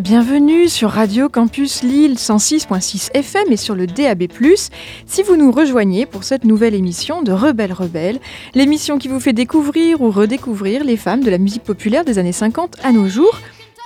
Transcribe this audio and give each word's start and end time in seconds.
bienvenue 0.00 0.68
sur 0.68 0.90
Radio 0.90 1.28
Campus 1.28 1.82
Lille 1.82 2.14
106.6 2.14 3.10
FM 3.12 3.52
et 3.52 3.58
sur 3.58 3.74
le 3.74 3.86
DAB+. 3.86 4.24
Si 5.06 5.22
vous 5.22 5.36
nous 5.36 5.52
rejoignez 5.52 6.06
pour 6.06 6.24
cette 6.24 6.44
nouvelle 6.44 6.74
émission 6.74 7.20
de 7.22 7.32
Rebelle 7.32 7.74
Rebelle, 7.74 8.18
l'émission 8.54 8.96
qui 8.96 9.08
vous 9.08 9.20
fait 9.20 9.34
découvrir 9.34 10.00
ou 10.00 10.10
redécouvrir 10.10 10.84
les 10.84 10.96
femmes 10.96 11.22
de 11.22 11.30
la 11.30 11.36
musique 11.36 11.64
populaire 11.64 12.06
des 12.06 12.18
années 12.18 12.32
50 12.32 12.76
à 12.82 12.92
nos 12.92 13.08
jours, 13.08 13.38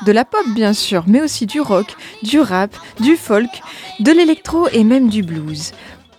de 0.07 0.13
la 0.13 0.25
pop 0.25 0.47
bien 0.55 0.73
sûr, 0.73 1.05
mais 1.09 1.21
aussi 1.21 1.47
du 1.47 1.61
rock, 1.61 1.97
du 2.23 2.39
rap, 2.39 2.77
du 3.01 3.17
folk, 3.17 3.51
de 3.99 4.13
l'électro 4.13 4.69
et 4.73 4.85
même 4.85 5.09
du 5.09 5.23
blues. 5.23 5.73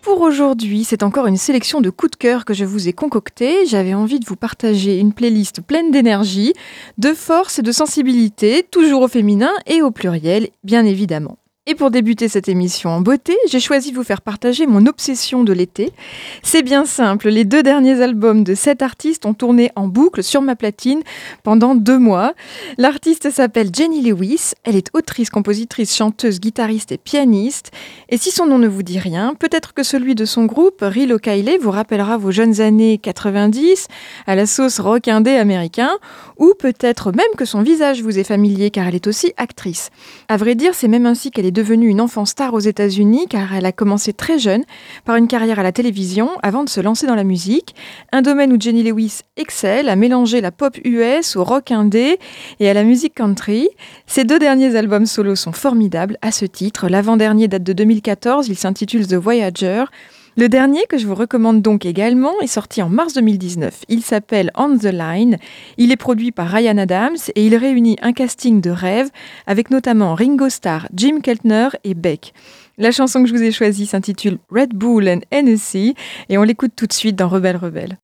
Pour 0.05 0.21
aujourd'hui, 0.21 0.83
c'est 0.83 1.01
encore 1.01 1.25
une 1.25 1.35
sélection 1.35 1.81
de 1.81 1.89
coups 1.89 2.11
de 2.11 2.15
cœur 2.17 2.45
que 2.45 2.53
je 2.53 2.63
vous 2.63 2.87
ai 2.87 2.93
concocté. 2.93 3.65
J'avais 3.65 3.95
envie 3.95 4.19
de 4.19 4.25
vous 4.27 4.35
partager 4.35 4.99
une 4.99 5.13
playlist 5.13 5.61
pleine 5.61 5.89
d'énergie, 5.89 6.53
de 6.99 7.15
force 7.15 7.57
et 7.57 7.63
de 7.63 7.71
sensibilité, 7.71 8.61
toujours 8.69 9.01
au 9.01 9.07
féminin 9.07 9.49
et 9.65 9.81
au 9.81 9.89
pluriel, 9.89 10.49
bien 10.63 10.85
évidemment. 10.85 11.39
Et 11.67 11.73
pour 11.73 11.89
débuter 11.89 12.27
cette 12.27 12.47
émission 12.47 12.91
en 12.91 13.01
beauté, 13.01 13.35
j'ai 13.49 13.59
choisi 13.59 13.89
de 13.89 13.95
vous 13.95 14.03
faire 14.03 14.21
partager 14.21 14.67
mon 14.67 14.85
obsession 14.85 15.43
de 15.43 15.51
l'été. 15.51 15.93
C'est 16.43 16.61
bien 16.61 16.85
simple, 16.85 17.29
les 17.29 17.43
deux 17.43 17.63
derniers 17.63 18.03
albums 18.03 18.43
de 18.43 18.53
cet 18.53 18.83
artiste 18.83 19.25
ont 19.25 19.33
tourné 19.33 19.71
en 19.75 19.87
boucle 19.87 20.21
sur 20.21 20.43
ma 20.43 20.55
platine 20.55 21.01
pendant 21.41 21.73
deux 21.73 21.97
mois. 21.97 22.35
L'artiste 22.77 23.31
s'appelle 23.31 23.71
Jenny 23.73 24.03
Lewis, 24.03 24.51
elle 24.63 24.75
est 24.75 24.91
autrice, 24.93 25.31
compositrice, 25.31 25.95
chanteuse, 25.95 26.39
guitariste 26.39 26.91
et 26.91 26.99
pianiste. 26.99 27.71
Et 28.09 28.17
si 28.17 28.29
son 28.29 28.45
nom 28.45 28.59
ne 28.59 28.67
vous 28.67 28.83
dit 28.83 28.99
rien, 28.99 29.33
peut-être 29.33 29.73
que 29.73 29.81
celui 29.81 30.13
de 30.13 30.25
son 30.25 30.45
groupe, 30.45 30.81
Rilo 30.81 31.17
Kiley, 31.17 31.57
vous 31.57 31.71
rappellera 31.71 32.19
vos 32.19 32.29
jeunes 32.29 32.61
années 32.61 32.99
90 32.99 33.87
à 34.27 34.35
la 34.35 34.45
sauce 34.45 34.79
rock 34.79 35.07
indé 35.07 35.31
américain, 35.31 35.97
ou 36.37 36.53
peut-être 36.59 37.11
même 37.11 37.25
que 37.35 37.45
son 37.45 37.63
visage 37.63 38.03
vous 38.03 38.19
est 38.19 38.23
familier 38.23 38.69
car 38.69 38.85
elle 38.85 38.93
est 38.93 39.07
aussi 39.07 39.33
actrice. 39.37 39.89
À 40.27 40.37
vrai 40.37 40.53
dire, 40.53 40.75
c'est 40.75 40.87
même 40.87 41.07
ainsi 41.07 41.31
qu'elle 41.31 41.47
est 41.47 41.54
devenue 41.55 41.87
une 41.87 42.01
enfant 42.01 42.25
star 42.25 42.53
aux 42.53 42.59
États-Unis 42.59 43.27
car 43.29 43.55
elle 43.55 43.65
a 43.65 43.71
commencé 43.71 44.13
très 44.13 44.37
jeune 44.37 44.63
par 45.05 45.15
une 45.15 45.27
carrière 45.27 45.57
à 45.57 45.63
la 45.63 45.71
télévision 45.71 46.29
avant 46.43 46.63
de 46.63 46.69
se 46.69 46.81
lancer 46.81 47.07
dans 47.07 47.15
la 47.15 47.23
musique, 47.23 47.73
un 48.11 48.21
domaine 48.21 48.51
où 48.53 48.59
Jenny 48.59 48.83
Lewis 48.83 49.21
excelle 49.37 49.87
à 49.89 49.95
mélanger 49.95 50.41
la 50.41 50.51
pop 50.51 50.77
US 50.83 51.35
au 51.37 51.43
rock 51.43 51.71
indé 51.71 52.19
et 52.59 52.69
à 52.69 52.73
la 52.73 52.83
musique 52.83 53.15
country. 53.15 53.69
Ses 54.05 54.25
deux 54.25 54.37
derniers 54.37 54.75
albums 54.75 55.05
solo 55.05 55.35
sont 55.35 55.53
formidables 55.53 56.17
à 56.21 56.31
ce 56.31 56.45
titre. 56.45 56.89
L'avant-dernier 56.89 57.47
date 57.47 57.63
de 57.63 57.73
2014, 57.73 58.49
il 58.49 58.57
s'intitule 58.57 59.07
The 59.07 59.13
Voyager. 59.13 59.85
Le 60.37 60.49
dernier, 60.49 60.81
que 60.89 60.97
je 60.97 61.07
vous 61.07 61.15
recommande 61.15 61.61
donc 61.61 61.85
également, 61.85 62.33
est 62.41 62.47
sorti 62.47 62.81
en 62.81 62.89
mars 62.89 63.13
2019. 63.13 63.85
Il 63.87 64.01
s'appelle 64.01 64.51
On 64.57 64.77
the 64.77 64.91
Line. 64.91 65.37
Il 65.77 65.93
est 65.93 65.95
produit 65.95 66.33
par 66.33 66.49
Ryan 66.49 66.77
Adams 66.77 67.15
et 67.35 67.45
il 67.45 67.55
réunit 67.55 67.95
un 68.01 68.11
casting 68.11 68.59
de 68.59 68.69
rêve 68.69 69.09
avec 69.47 69.69
notamment 69.71 70.13
Ringo 70.13 70.49
Starr, 70.49 70.89
Jim 70.93 71.21
Keltner 71.23 71.69
et 71.85 71.93
Beck. 71.93 72.33
La 72.77 72.91
chanson 72.91 73.23
que 73.23 73.29
je 73.29 73.33
vous 73.33 73.43
ai 73.43 73.53
choisie 73.53 73.85
s'intitule 73.85 74.37
Red 74.49 74.73
Bull 74.73 75.07
and 75.07 75.21
Hennessy 75.31 75.95
et 76.27 76.37
on 76.37 76.43
l'écoute 76.43 76.73
tout 76.75 76.85
de 76.85 76.91
suite 76.91 77.15
dans 77.15 77.29
Rebelle 77.29 77.55
Rebelle. 77.55 77.97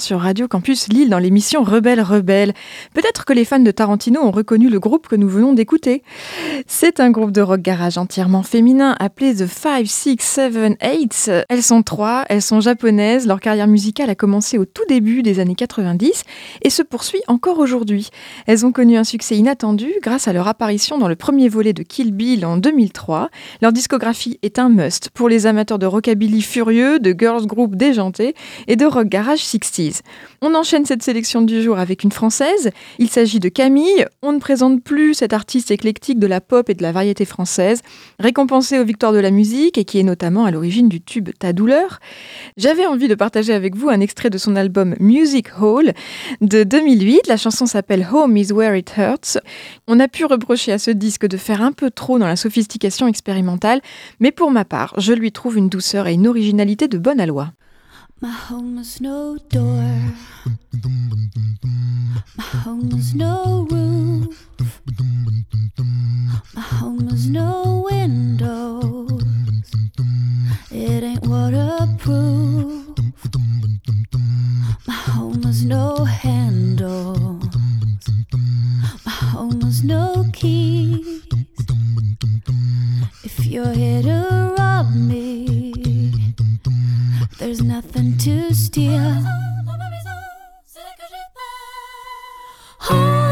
Sur 0.00 0.20
Radio 0.20 0.48
Campus 0.48 0.88
Lille 0.88 1.08
dans 1.08 1.20
l'émission 1.20 1.62
Rebelle 1.62 2.00
Rebelle. 2.00 2.54
Peut-être 2.92 3.24
que 3.24 3.32
les 3.32 3.44
fans 3.44 3.60
de 3.60 3.70
Tarantino 3.70 4.20
ont 4.20 4.32
reconnu 4.32 4.68
le 4.68 4.80
groupe 4.80 5.06
que 5.06 5.14
nous 5.14 5.28
venons 5.28 5.52
d'écouter. 5.52 6.02
C'est 6.86 7.00
un 7.00 7.10
groupe 7.10 7.32
de 7.32 7.40
rock 7.40 7.62
garage 7.62 7.98
entièrement 7.98 8.44
féminin 8.44 8.94
appelé 9.00 9.34
The 9.34 9.48
5, 9.48 9.88
6, 9.88 10.16
7, 10.20 10.78
8. 10.80 11.30
Elles 11.48 11.62
sont 11.64 11.82
trois, 11.82 12.24
elles 12.28 12.40
sont 12.40 12.60
japonaises, 12.60 13.26
leur 13.26 13.40
carrière 13.40 13.66
musicale 13.66 14.08
a 14.08 14.14
commencé 14.14 14.56
au 14.56 14.66
tout 14.66 14.84
début 14.88 15.24
des 15.24 15.40
années 15.40 15.56
90 15.56 16.22
et 16.62 16.70
se 16.70 16.82
poursuit 16.84 17.22
encore 17.26 17.58
aujourd'hui. 17.58 18.10
Elles 18.46 18.64
ont 18.64 18.70
connu 18.70 18.96
un 18.96 19.02
succès 19.02 19.34
inattendu 19.34 19.94
grâce 20.00 20.28
à 20.28 20.32
leur 20.32 20.46
apparition 20.46 20.96
dans 20.96 21.08
le 21.08 21.16
premier 21.16 21.48
volet 21.48 21.72
de 21.72 21.82
Kill 21.82 22.12
Bill 22.12 22.46
en 22.46 22.56
2003. 22.56 23.30
Leur 23.62 23.72
discographie 23.72 24.38
est 24.42 24.60
un 24.60 24.68
must 24.68 25.10
pour 25.10 25.28
les 25.28 25.46
amateurs 25.46 25.80
de 25.80 25.86
rockabilly 25.86 26.40
furieux, 26.40 27.00
de 27.00 27.12
girls 27.18 27.48
group 27.48 27.74
déjantés 27.74 28.36
et 28.68 28.76
de 28.76 28.86
rock 28.86 29.08
garage 29.08 29.40
60s. 29.40 30.02
On 30.40 30.54
enchaîne 30.54 30.86
cette 30.86 31.02
sélection 31.02 31.42
du 31.42 31.62
jour 31.62 31.80
avec 31.80 32.04
une 32.04 32.12
française. 32.12 32.70
Il 33.00 33.10
s'agit 33.10 33.40
de 33.40 33.48
Camille. 33.48 34.06
On 34.22 34.30
ne 34.30 34.38
présente 34.38 34.84
plus 34.84 35.14
cet 35.14 35.32
artiste 35.32 35.72
éclectique 35.72 36.20
de 36.20 36.28
la 36.28 36.40
pop 36.40 36.70
et 36.70 36.75
de 36.76 36.82
la 36.82 36.92
variété 36.92 37.24
française, 37.24 37.82
récompensée 38.18 38.78
aux 38.78 38.84
victoires 38.84 39.12
de 39.12 39.18
la 39.18 39.30
musique 39.30 39.78
et 39.78 39.84
qui 39.84 39.98
est 39.98 40.02
notamment 40.02 40.44
à 40.44 40.50
l'origine 40.50 40.88
du 40.88 41.00
tube 41.00 41.30
Ta 41.38 41.52
douleur. 41.52 42.00
J'avais 42.56 42.86
envie 42.86 43.08
de 43.08 43.14
partager 43.14 43.52
avec 43.52 43.74
vous 43.74 43.88
un 43.88 44.00
extrait 44.00 44.30
de 44.30 44.38
son 44.38 44.56
album 44.56 44.94
Music 45.00 45.48
Hall 45.60 45.92
de 46.40 46.62
2008. 46.62 47.26
La 47.26 47.36
chanson 47.36 47.66
s'appelle 47.66 48.06
Home 48.12 48.36
is 48.36 48.52
Where 48.52 48.76
It 48.76 48.92
Hurts. 48.96 49.38
On 49.86 50.00
a 50.00 50.08
pu 50.08 50.24
reprocher 50.24 50.72
à 50.72 50.78
ce 50.78 50.90
disque 50.90 51.26
de 51.26 51.36
faire 51.36 51.62
un 51.62 51.72
peu 51.72 51.90
trop 51.90 52.18
dans 52.18 52.26
la 52.26 52.36
sophistication 52.36 53.06
expérimentale, 53.06 53.80
mais 54.20 54.30
pour 54.30 54.50
ma 54.50 54.64
part, 54.64 54.94
je 54.98 55.12
lui 55.12 55.32
trouve 55.32 55.56
une 55.58 55.68
douceur 55.68 56.06
et 56.06 56.14
une 56.14 56.28
originalité 56.28 56.88
de 56.88 56.98
bonne 56.98 57.20
aloi. 57.20 57.52
My 58.18 58.30
home 58.30 58.78
has 58.78 58.98
no 58.98 59.36
door. 59.50 59.92
My 62.36 62.44
home 62.64 62.90
has 62.92 63.14
no 63.14 63.66
roof. 63.70 64.48
My 66.54 66.60
home 66.62 67.08
has 67.08 67.28
no 67.28 67.86
window. 67.90 69.06
It 70.70 71.02
ain't 71.02 71.26
waterproof. 71.26 72.96
My 74.86 74.94
home 74.94 75.42
has 75.42 75.62
no 75.66 76.04
handle. 76.04 77.38
My 79.04 79.12
home 79.12 79.60
has 79.60 79.84
no 79.84 80.24
key. 80.32 81.22
If 83.24 83.46
you're 83.46 83.72
here 83.72 84.02
to 84.02 84.54
rob 84.58 84.94
me, 84.94 85.72
there's 87.38 87.62
nothing 87.62 88.16
to 88.18 88.54
steal. 88.54 89.24
Home 92.78 93.25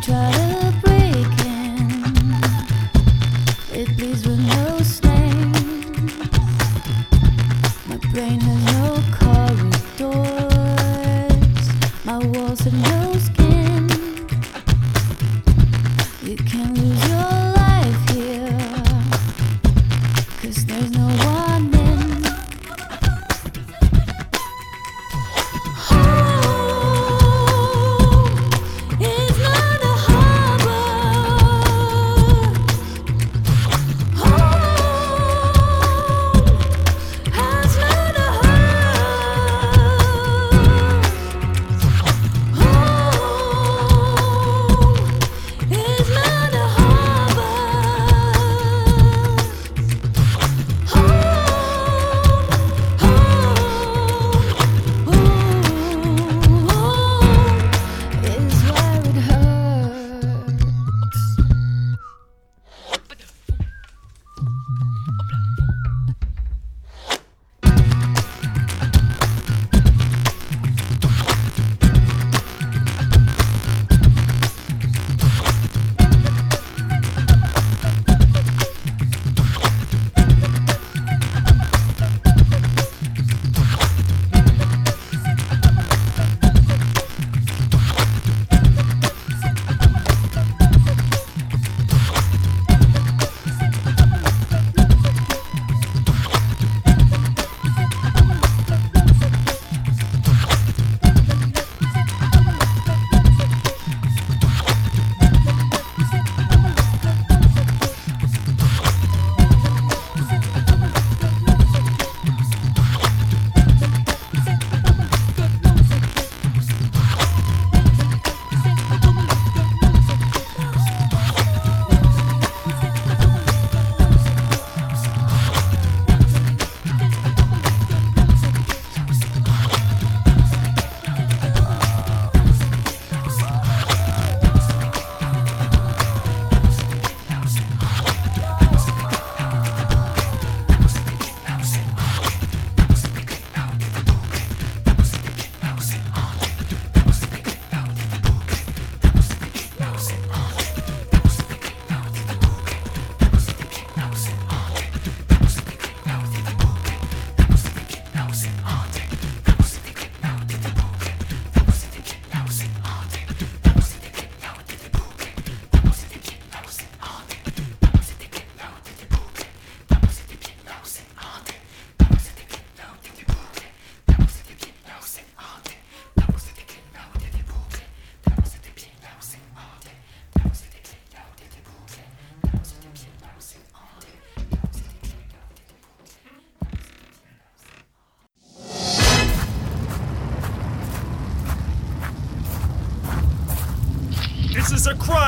try 0.00 0.32
to 0.32 0.71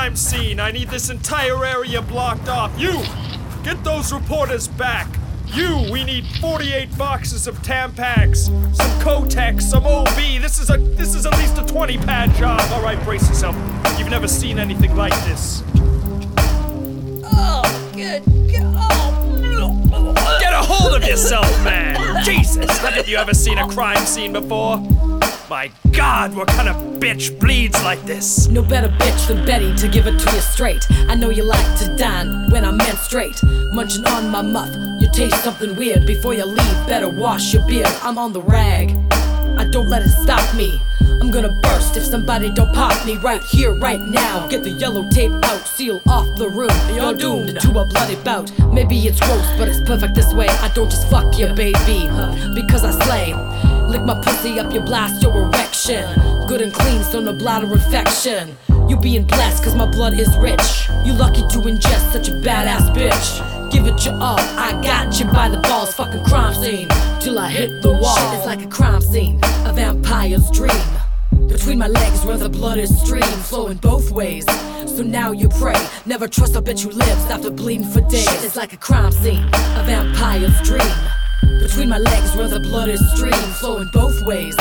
crime 0.05 0.15
scene. 0.15 0.59
I 0.59 0.69
need 0.69 0.89
this 0.89 1.09
entire 1.09 1.65
area 1.65 1.99
blocked 1.99 2.47
off. 2.47 2.71
You, 2.79 3.01
get 3.63 3.83
those 3.83 4.13
reporters 4.13 4.67
back. 4.67 5.07
You, 5.47 5.89
we 5.91 6.03
need 6.03 6.25
48 6.41 6.95
boxes 6.95 7.47
of 7.47 7.57
Tampax, 7.63 8.45
some 8.75 9.01
Kotex, 9.01 9.63
some 9.63 9.83
OB. 9.83 10.15
This 10.41 10.59
is 10.59 10.69
a 10.69 10.77
this 10.77 11.15
is 11.15 11.25
at 11.25 11.35
least 11.39 11.57
a 11.57 11.65
20 11.65 11.97
pad 11.97 12.35
job. 12.35 12.61
All 12.73 12.83
right, 12.83 13.03
brace 13.03 13.27
yourself. 13.27 13.55
You've 13.97 14.11
never 14.11 14.27
seen 14.27 14.59
anything 14.59 14.95
like 14.95 15.13
this. 15.25 15.63
Oh, 17.23 17.63
good 17.95 18.23
God. 18.53 20.39
Get 20.39 20.53
a 20.53 20.61
hold 20.61 21.01
of 21.01 21.03
yourself, 21.07 21.49
man! 21.63 22.23
Jesus, 22.23 22.77
haven't 22.77 23.07
you 23.07 23.17
ever 23.17 23.33
seen 23.33 23.57
a 23.57 23.67
crime 23.69 24.05
scene 24.05 24.33
before? 24.33 24.77
My 25.49 25.71
God, 25.91 26.35
what 26.35 26.47
kind 26.49 26.69
of 26.69 26.94
bitch 27.05 27.39
bleeds 27.39 27.83
like 27.83 28.03
this? 28.05 28.47
No 28.47 28.63
better 28.63 28.87
bitch 28.87 29.27
than 29.27 29.45
Betty 29.45 29.75
to 29.75 29.87
give 29.87 30.07
it 30.07 30.17
to 30.17 30.31
you 30.31 30.41
straight. 30.41 30.83
I 31.07 31.13
know 31.13 31.29
you 31.29 31.43
like 31.43 31.77
to 31.77 31.95
dine 31.95 32.49
when 32.49 32.65
I'm 32.65 32.77
menstruate. 32.77 33.39
Munching 33.73 34.07
on 34.07 34.31
my 34.31 34.41
muff, 34.41 34.73
you 34.99 35.07
taste 35.13 35.43
something 35.43 35.75
weird. 35.75 36.07
Before 36.07 36.33
you 36.33 36.45
leave, 36.45 36.87
better 36.87 37.07
wash 37.07 37.53
your 37.53 37.61
beard. 37.67 37.93
I'm 38.01 38.17
on 38.17 38.33
the 38.33 38.41
rag. 38.41 38.89
I 39.55 39.67
don't 39.69 39.87
let 39.87 40.01
it 40.01 40.09
stop 40.09 40.55
me. 40.55 40.81
I'm 41.21 41.29
gonna 41.29 41.55
burst 41.61 41.95
if 41.95 42.03
somebody 42.03 42.51
don't 42.51 42.73
pop 42.73 43.05
me 43.05 43.17
right 43.17 43.43
here, 43.43 43.75
right 43.75 44.01
now. 44.01 44.47
Get 44.47 44.63
the 44.63 44.71
yellow 44.71 45.07
tape 45.11 45.31
out, 45.43 45.67
seal 45.67 46.01
off 46.07 46.35
the 46.39 46.49
room. 46.49 46.73
You're 46.95 47.13
doomed 47.13 47.61
to 47.61 47.69
a 47.79 47.85
bloody 47.85 48.15
bout. 48.23 48.51
Maybe 48.73 48.97
it's 48.97 49.19
gross, 49.19 49.47
but 49.59 49.67
it's 49.67 49.79
perfect 49.81 50.15
this 50.15 50.33
way. 50.33 50.47
I 50.47 50.71
don't 50.73 50.89
just 50.89 51.07
fuck 51.11 51.37
you, 51.37 51.53
baby, 51.53 52.09
because 52.55 52.83
I 52.83 52.91
slay. 53.05 53.64
Lick 53.87 54.03
my 54.03 54.19
pussy 54.21 54.59
up, 54.59 54.73
your 54.73 54.83
blast 54.83 55.21
your 55.21 55.35
erection. 55.35 56.05
Good 56.47 56.61
and 56.61 56.73
clean, 56.73 57.03
so 57.03 57.21
no 57.21 57.33
bladder 57.33 57.71
infection. 57.71 58.57
You 58.89 58.97
being 58.97 59.25
blessed, 59.25 59.63
cause 59.63 59.75
my 59.75 59.85
blood 59.85 60.19
is 60.19 60.35
rich. 60.37 60.89
You 61.03 61.13
lucky 61.13 61.41
to 61.41 61.59
ingest 61.59 62.11
such 62.11 62.29
a 62.29 62.31
badass 62.31 62.95
bitch. 62.95 63.71
Give 63.71 63.85
it 63.85 64.05
your 64.05 64.15
all, 64.15 64.39
I 64.39 64.79
got 64.81 65.19
you 65.19 65.25
by 65.25 65.49
the 65.49 65.57
balls, 65.57 65.93
fucking 65.93 66.23
crime 66.23 66.55
scene. 66.55 66.87
Till 67.19 67.37
I 67.37 67.49
hit 67.49 67.81
the 67.81 67.93
wall. 67.93 68.15
Shit 68.31 68.45
like 68.45 68.63
a 68.63 68.67
crime 68.67 69.01
scene, 69.01 69.39
a 69.65 69.73
vampire's 69.73 70.49
dream. 70.51 71.47
Between 71.47 71.77
my 71.77 71.87
legs 71.87 72.25
where 72.25 72.37
the 72.37 72.49
blood 72.49 72.79
is 72.79 72.89
stream, 73.01 73.21
flowing 73.21 73.77
both 73.77 74.11
ways. 74.11 74.45
So 74.87 75.03
now 75.03 75.31
you 75.31 75.49
pray, 75.49 75.75
never 76.05 76.27
trust 76.27 76.55
a 76.55 76.61
bitch 76.61 76.83
who 76.83 76.89
lives 76.89 77.25
after 77.25 77.51
bleeding 77.51 77.87
for 77.87 78.01
days. 78.01 78.29
Shit 78.41 78.55
like 78.55 78.73
a 78.73 78.77
crime 78.77 79.11
scene, 79.11 79.43
a 79.53 79.83
vampire's 79.85 80.59
dream. 80.61 81.14
Between 81.41 81.89
my 81.89 81.99
legs 81.99 82.35
where 82.35 82.47
the 82.47 82.59
blood 82.59 82.89
is 82.89 83.01
streaming, 83.13 83.53
flowing 83.59 83.89
both 83.93 84.21
ways. 84.21 84.55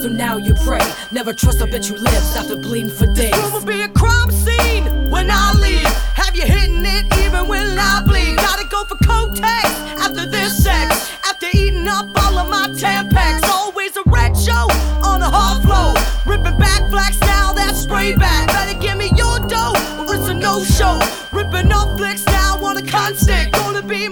So 0.00 0.08
now 0.08 0.36
you 0.38 0.54
pray, 0.64 0.80
never 1.10 1.32
trust 1.32 1.60
a 1.60 1.66
bitch 1.66 1.88
who 1.88 1.96
lives 1.96 2.36
after 2.36 2.56
bleeding 2.56 2.90
for 2.90 3.06
days. 3.06 3.32
This 3.32 3.52
will 3.52 3.64
be 3.64 3.82
a 3.82 3.88
crime 3.88 4.30
scene 4.30 5.10
when 5.10 5.30
I 5.30 5.52
leave. 5.60 5.86
Have 6.14 6.34
you 6.34 6.44
hitting 6.44 6.84
it 6.84 7.04
even 7.18 7.48
when 7.48 7.78
I 7.78 8.02
bleed? 8.06 8.36
Gotta 8.36 8.66
go 8.68 8.84
for 8.84 8.96
Kotex 8.96 9.64
after 9.98 10.26
this 10.26 10.64
sex. 10.64 11.10
After 11.28 11.46
eating 11.52 11.86
up 11.88 12.06
all 12.22 12.38
of 12.38 12.48
my 12.48 12.68
Tampax. 12.68 13.42
Always 13.48 13.96
a 13.96 14.02
red 14.06 14.36
show 14.36 14.68
on 15.04 15.20
a 15.22 15.28
hard 15.28 15.62
flow. 15.62 15.94
Ripping 16.24 16.58
back 16.58 16.88
flax 16.90 17.20
now, 17.20 17.52
that's 17.52 17.80
spray 17.80 18.14
back. 18.16 18.46
Better 18.46 18.78
give 18.78 18.96
me 18.96 19.10
your 19.16 19.38
dough 19.40 19.74
or 19.98 20.14
it's 20.14 20.28
a 20.28 20.34
no 20.34 20.64
show. 20.64 20.98
Ripping 21.32 21.72
up 21.72 21.96
flicks 21.98 22.24
now 22.26 22.56
on 22.64 22.76
a 22.76 22.82
constant. 22.82 23.52
Gonna 23.52 23.82
be 23.82 24.08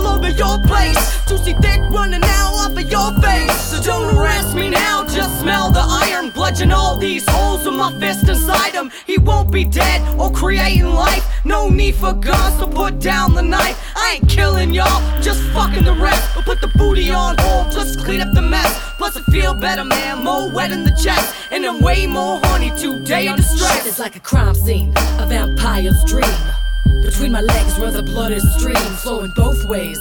all 0.00 0.16
over 0.16 0.30
your 0.30 0.58
place. 0.66 0.98
Juicy 1.26 1.54
thick 1.54 1.80
running 1.90 2.20
now 2.20 2.52
off 2.54 2.72
of 2.72 2.90
your 2.90 3.12
face. 3.20 3.60
So 3.60 3.82
don't 3.82 4.16
arrest 4.16 4.54
me 4.54 4.70
now, 4.70 5.04
just 5.04 5.40
smell 5.40 5.70
the 5.70 5.84
iron. 6.04 6.30
Bludgeon 6.30 6.72
all 6.72 6.96
these 6.96 7.24
holes 7.28 7.64
with 7.64 7.74
my 7.74 7.92
fist 8.00 8.28
inside 8.28 8.72
him. 8.72 8.90
He 9.06 9.18
won't 9.18 9.50
be 9.50 9.64
dead 9.64 10.00
or 10.18 10.30
creating 10.30 10.86
life. 10.86 11.26
No 11.44 11.68
need 11.68 11.94
for 11.94 12.12
guns, 12.12 12.58
so 12.58 12.66
put 12.66 13.00
down 13.00 13.34
the 13.34 13.42
knife. 13.42 13.78
I 13.96 14.16
ain't 14.16 14.28
killing 14.28 14.72
y'all, 14.72 15.00
just 15.20 15.42
fucking 15.52 15.84
the 15.84 15.94
rest. 15.94 16.34
But 16.34 16.44
put 16.44 16.60
the 16.60 16.68
booty 16.68 17.10
on 17.10 17.36
hold, 17.38 17.72
just 17.72 18.00
clean 18.00 18.20
up 18.20 18.32
the 18.34 18.42
mess. 18.42 18.72
Plus, 18.98 19.16
I 19.16 19.22
feel 19.32 19.54
better, 19.54 19.84
man. 19.84 20.24
More 20.24 20.52
wet 20.52 20.72
in 20.72 20.84
the 20.84 20.96
chest. 21.02 21.34
And 21.50 21.64
I'm 21.64 21.80
way 21.80 22.06
more 22.06 22.38
horny 22.44 22.70
today 22.76 23.28
on 23.28 23.36
the 23.36 23.42
stress. 23.42 23.86
is 23.86 23.98
like 23.98 24.16
a 24.16 24.20
crime 24.20 24.54
scene, 24.54 24.92
a 25.18 25.26
vampire's 25.26 26.04
dream. 26.04 26.69
Between 27.02 27.32
my 27.32 27.40
legs 27.40 27.78
where 27.78 27.90
the 27.90 28.02
blood 28.02 28.32
is 28.32 28.42
streaming, 28.56 28.96
flowing 29.02 29.32
both 29.34 29.64
ways. 29.64 29.98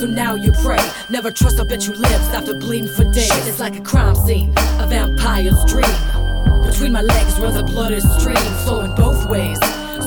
So 0.00 0.06
now 0.06 0.34
you 0.34 0.52
pray, 0.62 0.80
never 1.08 1.30
trust 1.30 1.58
a 1.58 1.64
bitch 1.64 1.86
who 1.86 1.94
lives 1.94 2.28
after 2.28 2.54
bleeding 2.54 2.88
for 2.88 3.04
days. 3.04 3.26
Shit 3.26 3.46
is 3.46 3.60
like 3.60 3.76
a 3.76 3.80
crime 3.80 4.14
scene, 4.14 4.50
a 4.78 4.86
vampire's 4.88 5.64
dream. 5.64 6.64
Between 6.66 6.92
my 6.92 7.02
legs 7.02 7.38
where 7.38 7.52
the 7.52 7.62
blood 7.62 7.92
is 7.92 8.04
streaming, 8.18 8.42
flowing 8.64 8.94
both 8.94 9.28
ways. 9.28 9.58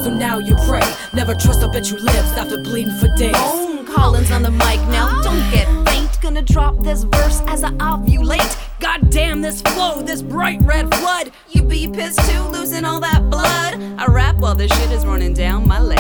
So 0.04 0.10
now 0.10 0.38
you 0.38 0.56
pray, 0.68 0.84
never 1.14 1.34
trust 1.34 1.62
a 1.64 1.68
bitch 1.68 1.90
who 1.90 1.98
lives 1.98 2.32
after 2.34 2.58
bleeding 2.58 2.94
for 2.98 3.08
days. 3.16 3.36
Boom 3.36 3.86
Collins 3.86 4.32
on 4.32 4.42
the 4.42 4.52
mic 4.52 4.80
now. 4.90 5.22
Don't 5.22 5.52
get 5.52 5.68
faint. 5.88 6.10
Gonna 6.22 6.42
drop 6.42 6.82
this 6.84 7.04
verse 7.04 7.42
as 7.48 7.64
I 7.64 7.72
ovulate. 7.72 8.58
God 8.80 9.10
damn 9.10 9.42
this 9.42 9.62
flow, 9.62 10.02
this 10.02 10.22
bright 10.22 10.60
red 10.62 10.94
flood. 10.96 11.32
You 11.50 11.64
be 11.64 11.88
pissed 11.88 12.20
too, 12.30 12.42
losing 12.44 12.86
all 12.86 13.00
that 13.02 13.30
blood. 13.30 13.80
I 13.98 14.06
rap 14.08 14.38
while 14.38 14.56
this 14.56 14.72
shit 14.72 14.92
is 14.92 15.06
running 15.06 15.34
down 15.34 15.68
my 15.68 15.80
leg. 15.80 16.00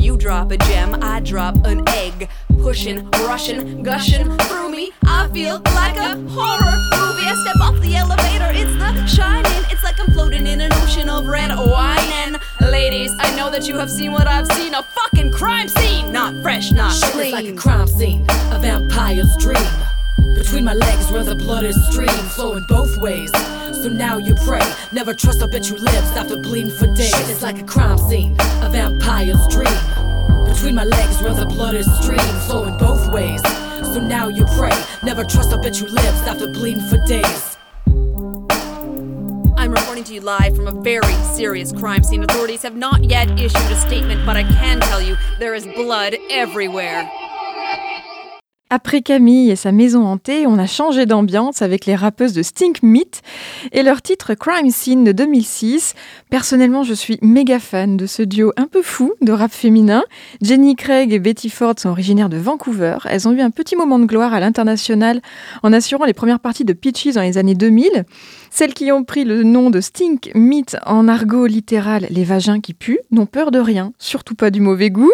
You 0.00 0.16
drop 0.16 0.50
a 0.50 0.56
gem, 0.56 0.96
I 1.02 1.20
drop 1.20 1.66
an 1.66 1.86
egg. 1.88 2.28
Pushing, 2.62 3.08
rushing, 3.28 3.82
gushing 3.82 4.36
through 4.38 4.70
me. 4.70 4.92
I 5.04 5.28
feel 5.28 5.60
like 5.74 5.96
a 5.96 6.16
horror 6.30 6.74
movie. 6.96 7.26
I 7.28 7.36
step 7.42 7.60
off 7.60 7.78
the 7.80 7.96
elevator, 7.96 8.50
it's 8.50 8.72
the 8.78 9.06
shining. 9.06 9.64
It's 9.70 9.84
like 9.84 10.00
I'm 10.00 10.10
floating 10.14 10.46
in 10.46 10.62
an 10.62 10.72
ocean 10.72 11.10
of 11.10 11.26
red 11.26 11.50
wine. 11.54 11.98
And 12.24 12.38
ladies, 12.70 13.12
I 13.20 13.36
know 13.36 13.50
that 13.50 13.68
you 13.68 13.76
have 13.76 13.90
seen 13.90 14.12
what 14.12 14.26
I've 14.26 14.50
seen 14.52 14.72
a 14.74 14.82
fucking 14.82 15.32
crime 15.32 15.68
scene. 15.68 16.10
Not 16.12 16.34
fresh, 16.42 16.72
not 16.72 16.92
Shit 16.94 17.10
clean. 17.12 17.32
like 17.32 17.46
a 17.46 17.54
crime 17.54 17.86
scene, 17.86 18.22
a 18.52 18.58
vampire's 18.58 19.36
dream. 19.36 19.68
Between 20.34 20.64
my 20.64 20.74
legs 20.74 21.10
where 21.12 21.24
the 21.24 21.34
blood 21.34 21.64
is 21.64 21.76
stream, 21.90 22.08
flowing 22.08 22.64
both 22.68 22.96
ways. 22.98 23.30
So 23.82 23.88
now 23.88 24.18
you 24.18 24.34
pray, 24.34 24.60
never 24.92 25.14
trust 25.14 25.40
a 25.40 25.48
bitch 25.48 25.70
who 25.70 25.76
lives 25.76 26.10
after 26.10 26.36
bleeding 26.36 26.70
for 26.70 26.86
days. 26.94 27.08
Shit 27.08 27.30
is 27.30 27.42
like 27.42 27.58
a 27.58 27.64
crime 27.64 27.96
scene, 27.96 28.36
a 28.38 28.68
vampire's 28.70 29.48
dream. 29.48 29.72
Between 30.44 30.74
my 30.74 30.84
legs 30.84 31.22
where 31.22 31.32
the 31.32 31.46
blood 31.46 31.74
is 31.74 31.86
stream, 31.98 32.18
flowing 32.46 32.76
both 32.76 33.10
ways. 33.10 33.40
So 33.94 33.98
now 33.98 34.28
you 34.28 34.44
pray, 34.58 34.72
never 35.02 35.24
trust 35.24 35.52
a 35.52 35.56
bitch 35.56 35.80
who 35.80 35.86
lives 35.86 36.20
after 36.28 36.46
bleeding 36.48 36.84
for 36.90 36.98
days. 37.06 37.56
I'm 39.56 39.72
reporting 39.72 40.04
to 40.04 40.12
you 40.12 40.20
live 40.20 40.56
from 40.56 40.66
a 40.66 40.82
very 40.82 41.14
serious 41.34 41.72
crime 41.72 42.02
scene. 42.02 42.22
Authorities 42.22 42.60
have 42.62 42.76
not 42.76 43.04
yet 43.04 43.30
issued 43.40 43.70
a 43.70 43.76
statement, 43.76 44.26
but 44.26 44.36
I 44.36 44.42
can 44.42 44.80
tell 44.80 45.00
you 45.00 45.16
there 45.38 45.54
is 45.54 45.66
blood 45.66 46.16
everywhere. 46.28 47.10
Après 48.72 49.02
Camille 49.02 49.50
et 49.50 49.56
sa 49.56 49.72
maison 49.72 50.06
hantée, 50.06 50.46
on 50.46 50.56
a 50.56 50.66
changé 50.68 51.04
d'ambiance 51.04 51.60
avec 51.60 51.86
les 51.86 51.96
rappeuses 51.96 52.34
de 52.34 52.42
Stink 52.42 52.84
Meat 52.84 53.20
et 53.72 53.82
leur 53.82 54.00
titre 54.00 54.34
Crime 54.34 54.70
Scene 54.70 55.02
de 55.02 55.10
2006. 55.10 55.94
Personnellement, 56.30 56.84
je 56.84 56.94
suis 56.94 57.18
méga 57.20 57.58
fan 57.58 57.96
de 57.96 58.06
ce 58.06 58.22
duo 58.22 58.52
un 58.56 58.68
peu 58.68 58.82
fou 58.82 59.12
de 59.22 59.32
rap 59.32 59.50
féminin. 59.50 60.04
Jenny 60.40 60.76
Craig 60.76 61.12
et 61.12 61.18
Betty 61.18 61.50
Ford 61.50 61.74
sont 61.78 61.88
originaires 61.88 62.28
de 62.28 62.36
Vancouver. 62.36 62.98
Elles 63.06 63.26
ont 63.26 63.32
eu 63.32 63.40
un 63.40 63.50
petit 63.50 63.74
moment 63.74 63.98
de 63.98 64.06
gloire 64.06 64.34
à 64.34 64.38
l'international 64.38 65.20
en 65.64 65.72
assurant 65.72 66.04
les 66.04 66.14
premières 66.14 66.38
parties 66.38 66.64
de 66.64 66.72
Peaches 66.72 67.14
dans 67.14 67.22
les 67.22 67.38
années 67.38 67.56
2000. 67.56 68.04
Celles 68.50 68.74
qui 68.74 68.90
ont 68.90 69.04
pris 69.04 69.24
le 69.24 69.44
nom 69.44 69.70
de 69.70 69.80
Stink 69.80 70.32
Meat 70.34 70.76
en 70.84 71.06
argot 71.06 71.46
littéral, 71.46 72.06
les 72.10 72.24
vagins 72.24 72.60
qui 72.60 72.74
puent, 72.74 72.98
n'ont 73.12 73.26
peur 73.26 73.52
de 73.52 73.60
rien, 73.60 73.92
surtout 73.98 74.34
pas 74.34 74.50
du 74.50 74.60
mauvais 74.60 74.90
goût. 74.90 75.12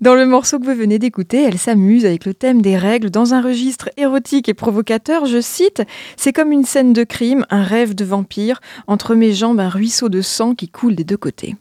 Dans 0.00 0.14
le 0.14 0.24
morceau 0.24 0.60
que 0.60 0.64
vous 0.64 0.74
venez 0.74 0.98
d'écouter, 0.98 1.42
elles 1.42 1.58
s'amusent 1.58 2.06
avec 2.06 2.24
le 2.24 2.32
thème 2.32 2.62
des 2.62 2.76
règles 2.76 3.10
dans 3.10 3.34
un 3.34 3.42
registre 3.42 3.90
érotique 3.96 4.48
et 4.48 4.54
provocateur. 4.54 5.26
Je 5.26 5.40
cite 5.40 5.82
C'est 6.16 6.32
comme 6.32 6.52
une 6.52 6.64
scène 6.64 6.92
de 6.92 7.02
crime, 7.02 7.44
un 7.50 7.64
rêve 7.64 7.94
de 7.94 8.04
vampire, 8.04 8.60
entre 8.86 9.14
mes 9.14 9.32
jambes 9.32 9.60
un 9.60 9.68
ruisseau 9.68 10.08
de 10.08 10.20
sang 10.20 10.54
qui 10.54 10.68
coule 10.68 10.94
des 10.94 11.04
deux 11.04 11.16
côtés. 11.16 11.56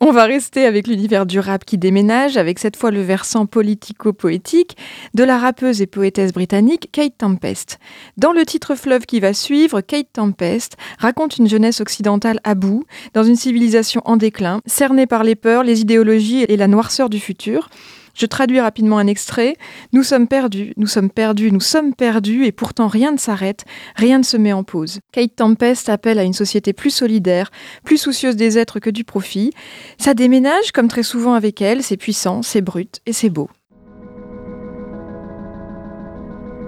On 0.00 0.12
va 0.12 0.24
rester 0.24 0.66
avec 0.66 0.86
l'univers 0.86 1.26
du 1.26 1.38
rap 1.38 1.64
qui 1.64 1.78
déménage, 1.78 2.36
avec 2.36 2.58
cette 2.58 2.76
fois 2.76 2.90
le 2.90 3.02
versant 3.02 3.46
politico-poétique 3.46 4.76
de 5.14 5.24
la 5.24 5.38
rappeuse 5.38 5.82
et 5.82 5.86
poétesse 5.86 6.32
britannique 6.32 6.88
Kate 6.92 7.18
Tempest. 7.18 7.78
Dans 8.16 8.32
le 8.32 8.44
titre 8.44 8.74
fleuve 8.74 9.06
qui 9.06 9.20
va 9.20 9.32
suivre, 9.32 9.80
Kate 9.80 10.12
Tempest 10.12 10.76
raconte 10.98 11.38
une 11.38 11.48
jeunesse 11.48 11.80
occidentale 11.80 12.40
à 12.44 12.54
bout, 12.54 12.84
dans 13.12 13.24
une 13.24 13.36
civilisation 13.36 14.02
en 14.04 14.16
déclin, 14.16 14.60
cernée 14.66 15.06
par 15.06 15.24
les 15.24 15.34
peurs, 15.34 15.64
les 15.64 15.80
idéologies 15.80 16.44
et 16.48 16.56
la 16.56 16.68
noirceur 16.68 17.10
du 17.10 17.20
futur. 17.20 17.68
Je 18.14 18.26
traduis 18.26 18.60
rapidement 18.60 18.98
un 18.98 19.06
extrait. 19.06 19.56
Nous 19.92 20.02
sommes 20.02 20.28
perdus, 20.28 20.72
nous 20.76 20.86
sommes 20.86 21.10
perdus, 21.10 21.50
nous 21.50 21.60
sommes 21.60 21.94
perdus, 21.94 22.44
et 22.44 22.52
pourtant 22.52 22.88
rien 22.88 23.12
ne 23.12 23.18
s'arrête, 23.18 23.64
rien 23.96 24.18
ne 24.18 24.22
se 24.22 24.36
met 24.36 24.52
en 24.52 24.64
pause. 24.64 25.00
Kate 25.12 25.36
Tempest 25.36 25.88
appelle 25.88 26.18
à 26.18 26.24
une 26.24 26.32
société 26.32 26.72
plus 26.72 26.90
solidaire, 26.90 27.50
plus 27.84 27.98
soucieuse 27.98 28.36
des 28.36 28.58
êtres 28.58 28.78
que 28.78 28.90
du 28.90 29.04
profit. 29.04 29.50
Ça 29.98 30.14
déménage, 30.14 30.72
comme 30.72 30.88
très 30.88 31.02
souvent 31.02 31.34
avec 31.34 31.60
elle, 31.60 31.82
c'est 31.82 31.96
puissant, 31.96 32.42
c'est 32.42 32.62
brut 32.62 33.00
et 33.06 33.12
c'est 33.12 33.30
beau. 33.30 33.48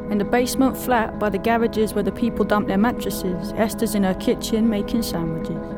In 0.08 0.18
the 0.18 0.24
basement 0.24 0.72
flat 0.72 1.18
by 1.18 1.30
the 1.30 1.42
garages 1.42 1.92
where 1.92 2.04
the 2.04 2.12
people 2.12 2.44
dump 2.44 2.68
their 2.68 2.78
mattresses, 2.78 3.52
Esther's 3.58 3.96
in 3.96 4.04
her 4.04 4.14
kitchen 4.14 4.68
making 4.68 5.02
sandwiches. 5.02 5.75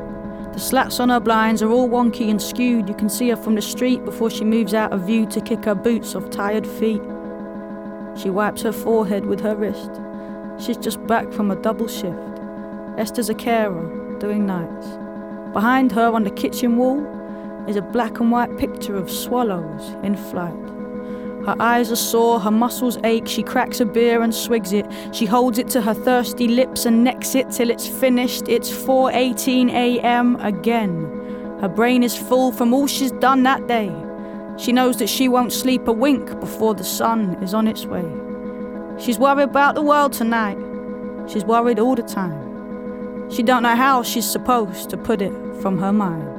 The 0.59 0.65
slats 0.65 0.99
on 0.99 1.07
her 1.07 1.21
blinds 1.21 1.61
are 1.61 1.71
all 1.71 1.87
wonky 1.87 2.29
and 2.29 2.41
skewed. 2.41 2.89
You 2.89 2.93
can 2.93 3.07
see 3.07 3.29
her 3.29 3.37
from 3.37 3.55
the 3.55 3.61
street 3.61 4.03
before 4.03 4.29
she 4.29 4.43
moves 4.43 4.73
out 4.73 4.91
of 4.91 5.07
view 5.07 5.25
to 5.27 5.39
kick 5.39 5.63
her 5.63 5.73
boots 5.73 6.15
off 6.15 6.29
tired 6.31 6.67
feet. 6.67 7.01
She 8.17 8.29
wipes 8.29 8.63
her 8.63 8.73
forehead 8.73 9.25
with 9.25 9.39
her 9.39 9.55
wrist. 9.55 9.89
She's 10.61 10.75
just 10.75 11.01
back 11.07 11.31
from 11.31 11.49
a 11.49 11.55
double 11.55 11.87
shift. 11.87 12.41
Esther's 12.97 13.29
a 13.29 13.33
carer, 13.33 14.17
doing 14.19 14.45
nights. 14.45 14.87
Behind 15.53 15.93
her 15.93 16.11
on 16.11 16.25
the 16.25 16.29
kitchen 16.29 16.75
wall 16.75 17.05
is 17.69 17.77
a 17.77 17.81
black 17.81 18.19
and 18.19 18.29
white 18.29 18.57
picture 18.57 18.97
of 18.97 19.09
swallows 19.09 19.95
in 20.03 20.17
flight. 20.17 20.78
Her 21.49 21.55
eyes 21.59 21.91
are 21.91 21.95
sore, 21.95 22.39
her 22.39 22.51
muscles 22.51 22.99
ache. 23.03 23.27
She 23.27 23.41
cracks 23.41 23.79
a 23.79 23.85
beer 23.85 24.21
and 24.21 24.35
swigs 24.35 24.71
it. 24.71 24.85
She 25.11 25.25
holds 25.25 25.57
it 25.57 25.67
to 25.69 25.81
her 25.81 25.95
thirsty 25.95 26.47
lips 26.47 26.85
and 26.85 27.03
necks 27.03 27.33
it 27.33 27.49
till 27.49 27.71
it's 27.71 27.87
finished. 27.87 28.47
It's 28.47 28.69
4:18 28.69 29.71
a.m. 29.71 30.35
again. 30.41 31.05
Her 31.59 31.67
brain 31.67 32.03
is 32.03 32.15
full 32.15 32.51
from 32.51 32.71
all 32.71 32.85
she's 32.85 33.11
done 33.13 33.41
that 33.43 33.65
day. 33.67 33.91
She 34.57 34.71
knows 34.71 34.97
that 34.97 35.09
she 35.09 35.27
won't 35.27 35.51
sleep 35.51 35.87
a 35.87 35.91
wink 35.91 36.39
before 36.39 36.75
the 36.75 36.83
sun 36.83 37.35
is 37.41 37.55
on 37.55 37.67
its 37.67 37.83
way. 37.83 38.05
She's 38.99 39.17
worried 39.17 39.49
about 39.49 39.73
the 39.73 39.81
world 39.81 40.13
tonight. 40.13 40.59
She's 41.27 41.45
worried 41.45 41.79
all 41.79 41.95
the 41.95 42.03
time. 42.03 43.31
She 43.31 43.41
don't 43.41 43.63
know 43.63 43.75
how 43.75 44.03
she's 44.03 44.29
supposed 44.29 44.91
to 44.91 44.97
put 44.97 45.19
it 45.19 45.33
from 45.63 45.79
her 45.79 45.91
mind. 45.91 46.38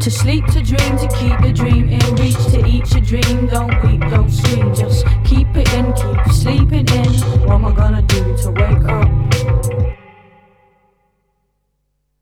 To 0.00 0.10
sleep, 0.10 0.46
to 0.46 0.62
dream, 0.62 0.96
to 0.96 1.08
keep 1.08 1.38
the 1.42 1.52
dream 1.52 1.90
in 1.90 2.16
reach, 2.16 2.42
to 2.52 2.66
eat 2.66 2.90
your 2.90 3.02
dream. 3.02 3.48
Don't 3.48 3.84
weep, 3.84 4.00
don't 4.08 4.30
scream, 4.30 4.74
just 4.74 5.04
keep 5.24 5.46
it 5.54 5.70
in, 5.74 5.92
keep 5.92 6.32
sleeping 6.32 6.88
in. 6.88 7.12
What 7.46 7.56
am 7.56 7.66
I 7.66 7.72
gonna 7.72 8.02
do 8.02 8.34
to 8.38 8.50
wake 8.50 8.84
up? 8.88 9.49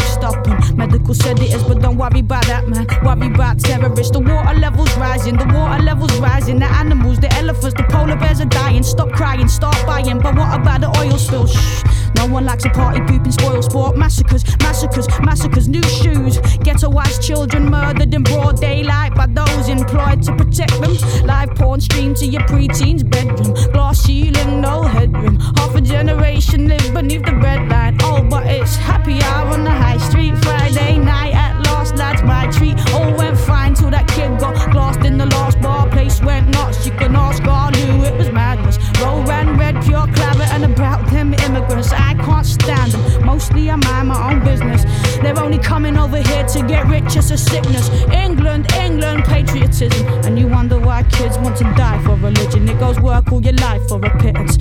stopping. 0.00 0.56
Medical 0.76 1.14
said 1.14 1.38
it 1.40 1.52
is, 1.52 1.62
but 1.62 1.80
don't 1.80 1.96
worry 1.96 2.20
about 2.20 2.46
that, 2.46 2.68
man. 2.68 2.86
Worry 3.04 3.32
about 3.32 3.58
terrorists. 3.60 4.12
The 4.12 4.20
water 4.20 4.58
levels 4.58 4.94
rising, 4.96 5.36
the 5.36 5.46
water 5.46 5.82
levels 5.82 6.14
rising. 6.18 6.58
The 6.58 6.66
animals, 6.66 7.18
the 7.18 7.32
elephants, 7.34 7.74
the 7.76 7.84
polar 7.90 8.16
bears 8.16 8.40
are 8.40 8.46
dying. 8.46 8.82
Stop 8.82 9.10
crying, 9.12 9.48
start 9.48 9.76
buying. 9.86 10.18
But 10.18 10.34
what 10.36 10.60
about 10.60 10.80
the 10.80 10.88
oil 10.98 11.18
spill? 11.18 11.46
Shh. 11.46 11.84
No 12.16 12.26
one 12.26 12.44
likes 12.44 12.64
a 12.66 12.70
party 12.70 13.00
pooping 13.00 13.32
spoil 13.32 13.62
sport. 13.62 13.96
Massacres, 13.96 14.44
massacres, 14.58 15.08
massacres. 15.20 15.68
New 15.68 15.82
shoes. 15.82 16.38
Ghettoized 16.66 17.22
children 17.22 17.70
murdered 17.70 18.12
in 18.12 18.22
broad 18.22 18.60
daylight 18.60 19.14
by 19.14 19.26
those 19.26 19.68
employed 19.68 20.22
to 20.24 20.36
protect 20.36 20.78
them. 20.80 20.94
Live 21.26 21.54
porn 21.54 21.80
streamed 21.80 22.16
to 22.18 22.26
your 22.26 22.44
preteen's 22.46 23.02
bedroom. 23.02 23.54
Glass 23.72 24.00
ceiling, 24.00 24.60
no 24.60 24.82
headroom. 24.82 25.38
Half 25.56 25.74
a 25.76 25.80
generation 25.80 26.68
live 26.68 26.92
beneath 26.92 27.24
the 27.24 27.36
red 27.36 27.68
line. 27.68 27.96
Oh, 28.02 28.22
but 28.28 28.46
it's 28.46 28.76
happy 28.76 29.22
hour 29.22 29.54
on 29.54 29.64
the 29.64 29.70
high 29.70 29.89
street. 29.98 30.36
Friday 30.44 30.98
night 30.98 31.34
at 31.34 31.60
last, 31.66 31.96
lads, 31.96 32.22
my 32.22 32.46
treat. 32.50 32.76
All 32.92 33.12
went 33.16 33.38
fine 33.38 33.74
till 33.74 33.90
that 33.90 34.08
kid 34.08 34.38
got 34.38 34.54
glassed 34.72 35.04
in 35.04 35.18
the 35.18 35.26
last 35.26 35.60
bar. 35.60 35.88
Place 35.88 36.20
went 36.20 36.48
nuts. 36.48 36.86
You 36.86 36.92
can 36.92 37.16
ask 37.16 37.42
God 37.42 37.74
who 37.76 38.04
it 38.04 38.14
was 38.16 38.30
madness. 38.30 38.78
Roll 39.00 39.22
ran 39.24 39.58
red, 39.58 39.82
pure 39.84 40.06
claret, 40.14 40.52
and 40.52 40.64
about 40.64 41.06
them 41.10 41.34
immigrants. 41.34 41.92
I 41.92 42.14
can't 42.14 42.46
stand 42.46 42.92
them. 42.92 43.24
Mostly 43.24 43.70
I 43.70 43.76
mind 43.76 44.08
my 44.08 44.32
own 44.32 44.44
business. 44.44 44.84
They're 45.22 45.38
only 45.38 45.58
coming 45.58 45.96
over 45.98 46.18
here 46.18 46.44
to 46.44 46.66
get 46.66 46.86
rich. 46.86 47.16
It's 47.16 47.30
a 47.30 47.38
sickness. 47.38 47.88
England, 48.12 48.72
England, 48.74 49.24
patriotism. 49.24 50.06
And 50.24 50.38
you 50.38 50.48
wonder 50.48 50.78
why 50.78 51.02
kids 51.04 51.38
want 51.38 51.56
to 51.58 51.64
die 51.74 52.02
for 52.04 52.16
religion. 52.16 52.68
It 52.68 52.78
goes 52.78 52.98
work 53.00 53.30
all 53.32 53.42
your 53.42 53.54
life 53.54 53.86
for 53.88 54.04
a 54.04 54.18
pittance. 54.18 54.56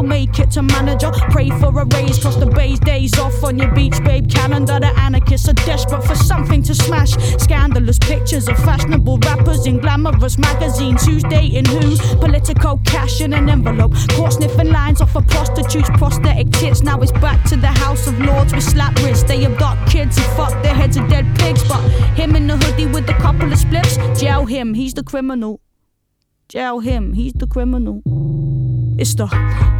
You'll 0.00 0.08
make 0.08 0.38
it 0.38 0.50
to 0.52 0.62
manager. 0.62 1.10
Pray 1.28 1.50
for 1.50 1.78
a 1.78 1.84
raise, 1.84 2.18
cross 2.18 2.36
the 2.36 2.46
bays, 2.46 2.80
days 2.80 3.18
off 3.18 3.44
on 3.44 3.58
your 3.58 3.70
beach, 3.74 4.02
babe 4.02 4.30
calendar. 4.30 4.80
The 4.80 4.98
anarchists 4.98 5.46
are 5.46 5.52
desperate 5.52 6.02
for 6.04 6.14
something 6.14 6.62
to 6.62 6.74
smash. 6.74 7.10
Scandalous 7.36 7.98
pictures 7.98 8.48
of 8.48 8.56
fashionable 8.64 9.18
rappers 9.18 9.66
in 9.66 9.78
glamorous 9.78 10.38
magazines. 10.38 11.04
Who's 11.04 11.22
dating 11.24 11.66
who? 11.66 11.98
Political 12.18 12.78
cash 12.86 13.20
in 13.20 13.34
an 13.34 13.50
envelope. 13.50 13.92
Caught 14.12 14.32
sniffing 14.32 14.72
lines 14.72 15.02
off 15.02 15.14
of 15.16 15.28
prostitutes, 15.28 15.90
prosthetic 15.90 16.50
tits. 16.52 16.82
Now 16.82 16.98
it's 17.00 17.12
back 17.12 17.44
to 17.50 17.56
the 17.56 17.66
House 17.66 18.06
of 18.06 18.18
Lords 18.20 18.54
with 18.54 18.64
slap 18.64 18.96
wrists. 19.02 19.24
They 19.24 19.44
abduct 19.44 19.90
kids 19.90 20.16
and 20.16 20.26
fuck 20.28 20.62
their 20.62 20.72
heads 20.72 20.96
of 20.96 21.10
dead 21.10 21.26
pigs. 21.38 21.62
But 21.68 21.82
him 22.16 22.36
in 22.36 22.46
the 22.46 22.56
hoodie 22.56 22.86
with 22.86 23.06
a 23.10 23.18
couple 23.20 23.52
of 23.52 23.58
spliffs, 23.58 24.18
jail 24.18 24.46
him, 24.46 24.72
he's 24.72 24.94
the 24.94 25.02
criminal. 25.02 25.60
Jail 26.48 26.78
him, 26.78 27.12
he's 27.12 27.34
the 27.34 27.46
criminal. 27.46 28.00
It's 28.98 29.14
the 29.14 29.79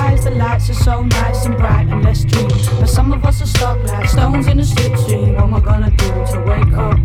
The 0.23 0.29
lights 0.29 0.69
are 0.69 0.73
so 0.73 1.01
nice 1.01 1.45
and 1.45 1.57
bright 1.57 1.87
and 1.87 2.03
let's 2.03 2.23
dream. 2.23 2.47
But 2.79 2.89
some 2.89 3.11
of 3.11 3.25
us 3.25 3.41
are 3.41 3.47
stuck 3.47 3.83
like 3.85 4.07
stones 4.07 4.45
in 4.45 4.59
a 4.59 4.63
slipstream. 4.63 5.33
What 5.33 5.43
am 5.45 5.53
I 5.55 5.59
gonna 5.59 5.89
do 5.89 6.07
to 6.31 6.43
wake 6.45 6.73
up? 6.73 6.99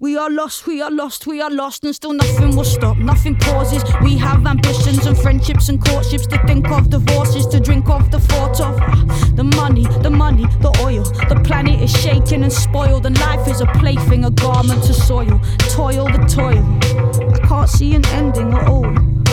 We 0.00 0.18
are 0.18 0.28
lost, 0.28 0.66
we 0.66 0.82
are 0.82 0.90
lost, 0.90 1.26
we 1.28 1.40
are 1.40 1.50
lost, 1.50 1.84
and 1.84 1.94
still 1.94 2.12
nothing 2.12 2.56
will 2.56 2.64
stop, 2.64 2.96
nothing 2.98 3.36
pauses. 3.36 3.84
We 4.02 4.18
have 4.18 4.44
ambitions 4.44 5.06
and 5.06 5.16
friendships 5.16 5.68
and 5.68 5.82
courtships 5.82 6.26
to 6.26 6.38
think 6.46 6.68
of, 6.68 6.90
divorces 6.90 7.46
to 7.46 7.60
drink 7.60 7.88
of, 7.88 8.10
the 8.10 8.18
thought 8.18 8.60
of 8.60 8.76
the 9.36 9.44
money, 9.44 9.86
the 10.02 10.10
money, 10.10 10.46
the 10.60 10.76
oil. 10.82 11.04
The 11.28 11.40
planet 11.44 11.80
is 11.80 11.90
shaken 11.90 12.42
and 12.42 12.52
spoiled, 12.52 13.06
and 13.06 13.18
life 13.20 13.46
is 13.48 13.60
a 13.60 13.66
plaything, 13.66 14.24
a 14.24 14.30
garment 14.30 14.82
to 14.84 14.94
soil. 14.94 15.40
Toil, 15.70 16.06
the 16.06 16.26
toil. 16.28 16.64
I 17.32 17.38
can't 17.46 17.70
see 17.70 17.94
an 17.94 18.04
ending 18.06 18.52
at 18.52 18.68
all. 18.68 19.13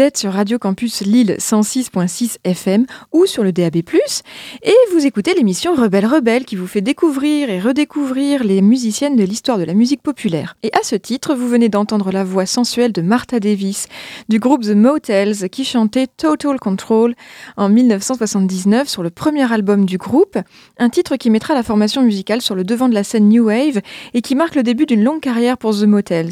Êtes 0.00 0.16
sur 0.16 0.32
Radio 0.32 0.58
Campus 0.58 1.02
Lille 1.02 1.36
106.6 1.38 2.38
FM 2.42 2.86
ou 3.12 3.26
sur 3.26 3.44
le 3.44 3.52
DAB+, 3.52 3.76
et 4.62 4.74
vous 4.94 5.04
écoutez 5.04 5.34
l'émission 5.34 5.74
Rebelle 5.74 6.06
Rebelle 6.06 6.46
qui 6.46 6.56
vous 6.56 6.66
fait 6.66 6.80
découvrir 6.80 7.50
et 7.50 7.60
redécouvrir 7.60 8.42
les 8.42 8.62
musiciennes 8.62 9.16
de 9.16 9.24
l'histoire 9.24 9.58
de 9.58 9.64
la 9.64 9.74
musique 9.74 10.00
populaire. 10.00 10.56
Et 10.62 10.70
à 10.72 10.82
ce 10.82 10.96
titre, 10.96 11.34
vous 11.34 11.46
venez 11.46 11.68
d'entendre 11.68 12.12
la 12.12 12.24
voix 12.24 12.46
sensuelle 12.46 12.92
de 12.92 13.02
Martha 13.02 13.40
Davis 13.40 13.88
du 14.30 14.38
groupe 14.38 14.62
The 14.62 14.74
Motels 14.74 15.50
qui 15.50 15.66
chantait 15.66 16.06
Total 16.06 16.58
Control 16.58 17.14
en 17.58 17.68
1979 17.68 18.88
sur 18.88 19.02
le 19.02 19.10
premier 19.10 19.52
album 19.52 19.84
du 19.84 19.98
groupe, 19.98 20.38
un 20.78 20.88
titre 20.88 21.16
qui 21.16 21.28
mettra 21.28 21.52
la 21.52 21.62
formation 21.62 22.00
musicale 22.00 22.40
sur 22.40 22.54
le 22.54 22.64
devant 22.64 22.88
de 22.88 22.94
la 22.94 23.04
scène 23.04 23.28
New 23.28 23.48
Wave 23.48 23.82
et 24.14 24.22
qui 24.22 24.34
marque 24.34 24.54
le 24.54 24.62
début 24.62 24.86
d'une 24.86 25.04
longue 25.04 25.20
carrière 25.20 25.58
pour 25.58 25.78
The 25.78 25.84
Motels. 25.84 26.30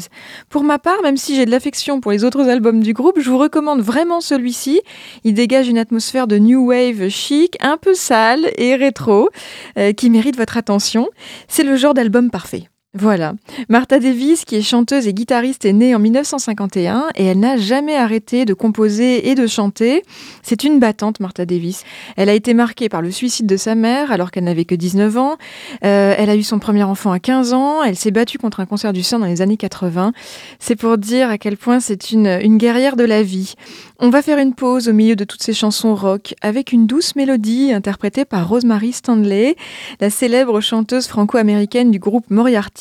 Pour 0.49 0.63
ma 0.63 0.79
part, 0.79 1.03
même 1.03 1.17
si 1.17 1.35
j'ai 1.35 1.45
de 1.45 1.51
l'affection 1.51 2.01
pour 2.01 2.11
les 2.11 2.23
autres 2.23 2.49
albums 2.49 2.81
du 2.81 2.93
groupe, 2.93 3.19
je 3.19 3.29
vous 3.29 3.37
recommande 3.37 3.58
vraiment 3.77 4.21
celui-ci. 4.21 4.81
Il 5.23 5.33
dégage 5.33 5.67
une 5.67 5.77
atmosphère 5.77 6.27
de 6.27 6.37
new 6.37 6.67
wave 6.67 7.09
chic, 7.09 7.57
un 7.61 7.77
peu 7.77 7.93
sale 7.93 8.51
et 8.57 8.75
rétro, 8.75 9.29
euh, 9.77 9.93
qui 9.93 10.09
mérite 10.09 10.37
votre 10.37 10.57
attention. 10.57 11.09
C'est 11.47 11.63
le 11.63 11.75
genre 11.75 11.93
d'album 11.93 12.29
parfait. 12.31 12.69
Voilà. 12.95 13.35
Martha 13.69 13.99
Davis, 13.99 14.45
qui 14.45 14.55
est 14.55 14.63
chanteuse 14.63 15.05
et 15.05 15.13
guitariste, 15.13 15.63
est 15.63 15.73
née 15.73 15.93
en 15.93 15.99
1951 15.99 17.09
et 17.13 17.25
elle 17.25 17.39
n'a 17.39 17.55
jamais 17.55 17.95
arrêté 17.95 18.45
de 18.45 18.55
composer 18.55 19.29
et 19.29 19.35
de 19.35 19.45
chanter. 19.45 20.01
C'est 20.41 20.63
une 20.63 20.79
battante, 20.79 21.19
Martha 21.19 21.45
Davis. 21.45 21.83
Elle 22.17 22.29
a 22.29 22.33
été 22.33 22.55
marquée 22.55 22.89
par 22.89 23.03
le 23.03 23.11
suicide 23.11 23.45
de 23.45 23.57
sa 23.57 23.75
mère 23.75 24.11
alors 24.11 24.31
qu'elle 24.31 24.45
n'avait 24.45 24.65
que 24.65 24.73
19 24.73 25.17
ans. 25.17 25.37
Euh, 25.85 26.15
elle 26.17 26.31
a 26.31 26.35
eu 26.35 26.41
son 26.41 26.57
premier 26.57 26.81
enfant 26.81 27.11
à 27.11 27.19
15 27.19 27.53
ans. 27.53 27.83
Elle 27.83 27.95
s'est 27.95 28.09
battue 28.09 28.39
contre 28.39 28.59
un 28.59 28.65
cancer 28.65 28.91
du 28.91 29.03
sein 29.03 29.19
dans 29.19 29.27
les 29.27 29.43
années 29.43 29.57
80. 29.57 30.11
C'est 30.57 30.75
pour 30.75 30.97
dire 30.97 31.29
à 31.29 31.37
quel 31.37 31.57
point 31.57 31.79
c'est 31.79 32.09
une, 32.09 32.39
une 32.41 32.57
guerrière 32.57 32.95
de 32.95 33.03
la 33.03 33.21
vie. 33.21 33.53
On 33.99 34.09
va 34.09 34.23
faire 34.23 34.39
une 34.39 34.55
pause 34.55 34.89
au 34.89 34.93
milieu 34.93 35.15
de 35.15 35.25
toutes 35.25 35.43
ces 35.43 35.53
chansons 35.53 35.93
rock 35.93 36.33
avec 36.41 36.71
une 36.71 36.87
douce 36.87 37.15
mélodie 37.15 37.71
interprétée 37.71 38.25
par 38.25 38.49
Rosemary 38.49 38.93
Stanley, 38.93 39.55
la 40.01 40.09
célèbre 40.09 40.59
chanteuse 40.59 41.05
franco-américaine 41.05 41.91
du 41.91 41.99
groupe 41.99 42.25
Moriarty. 42.31 42.78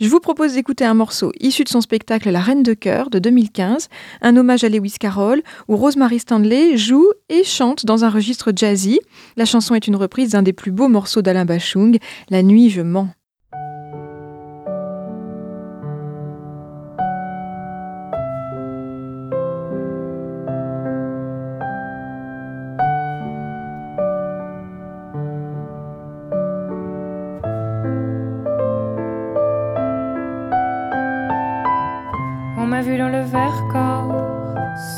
Je 0.00 0.08
vous 0.08 0.20
propose 0.20 0.54
d'écouter 0.54 0.84
un 0.84 0.94
morceau 0.94 1.32
issu 1.40 1.64
de 1.64 1.68
son 1.68 1.80
spectacle 1.80 2.30
La 2.30 2.40
Reine 2.40 2.62
de 2.62 2.74
Cœur 2.74 3.10
de 3.10 3.18
2015, 3.18 3.88
un 4.22 4.36
hommage 4.36 4.64
à 4.64 4.68
Lewis 4.68 4.96
Carroll, 4.98 5.42
où 5.68 5.76
Rosemary 5.76 6.18
Stanley 6.18 6.76
joue 6.76 7.08
et 7.28 7.44
chante 7.44 7.86
dans 7.86 8.04
un 8.04 8.10
registre 8.10 8.52
jazzy. 8.54 9.00
La 9.36 9.44
chanson 9.44 9.74
est 9.74 9.86
une 9.86 9.96
reprise 9.96 10.30
d'un 10.30 10.42
des 10.42 10.52
plus 10.52 10.72
beaux 10.72 10.88
morceaux 10.88 11.22
d'Alain 11.22 11.44
Bachung, 11.44 11.98
La 12.30 12.42
nuit 12.42 12.70
je 12.70 12.82
mens. 12.82 13.08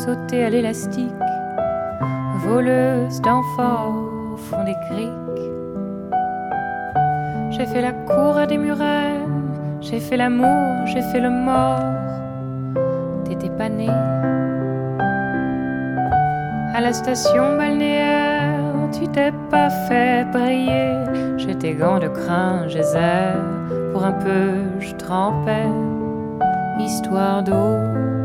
À 0.08 0.50
l'élastique, 0.50 1.10
voleuse 2.44 3.20
d'enfants 3.22 3.92
au 4.32 4.36
fond 4.36 4.62
des 4.62 4.76
criques. 4.88 5.10
J'ai 7.50 7.66
fait 7.66 7.82
la 7.82 7.90
cour 7.90 8.36
à 8.36 8.46
des 8.46 8.56
murennes, 8.56 9.50
j'ai 9.80 9.98
fait 9.98 10.16
l'amour, 10.16 10.86
j'ai 10.86 11.02
fait 11.02 11.18
le 11.18 11.30
mort. 11.30 11.80
T'étais 13.24 13.50
pas 13.50 13.68
né. 13.68 13.88
À 16.72 16.80
la 16.80 16.92
station 16.92 17.56
balnéaire, 17.56 18.60
tu 18.92 19.08
t'es 19.08 19.32
pas 19.50 19.70
fait 19.88 20.24
briller. 20.30 20.94
J'étais 21.36 21.74
gants 21.74 21.98
de 21.98 22.06
crin, 22.06 22.68
geyser, 22.68 23.34
pour 23.92 24.04
un 24.04 24.12
peu 24.12 24.52
je 24.78 24.94
trempais, 24.94 25.66
histoire 26.78 27.42
d'eau. 27.42 28.15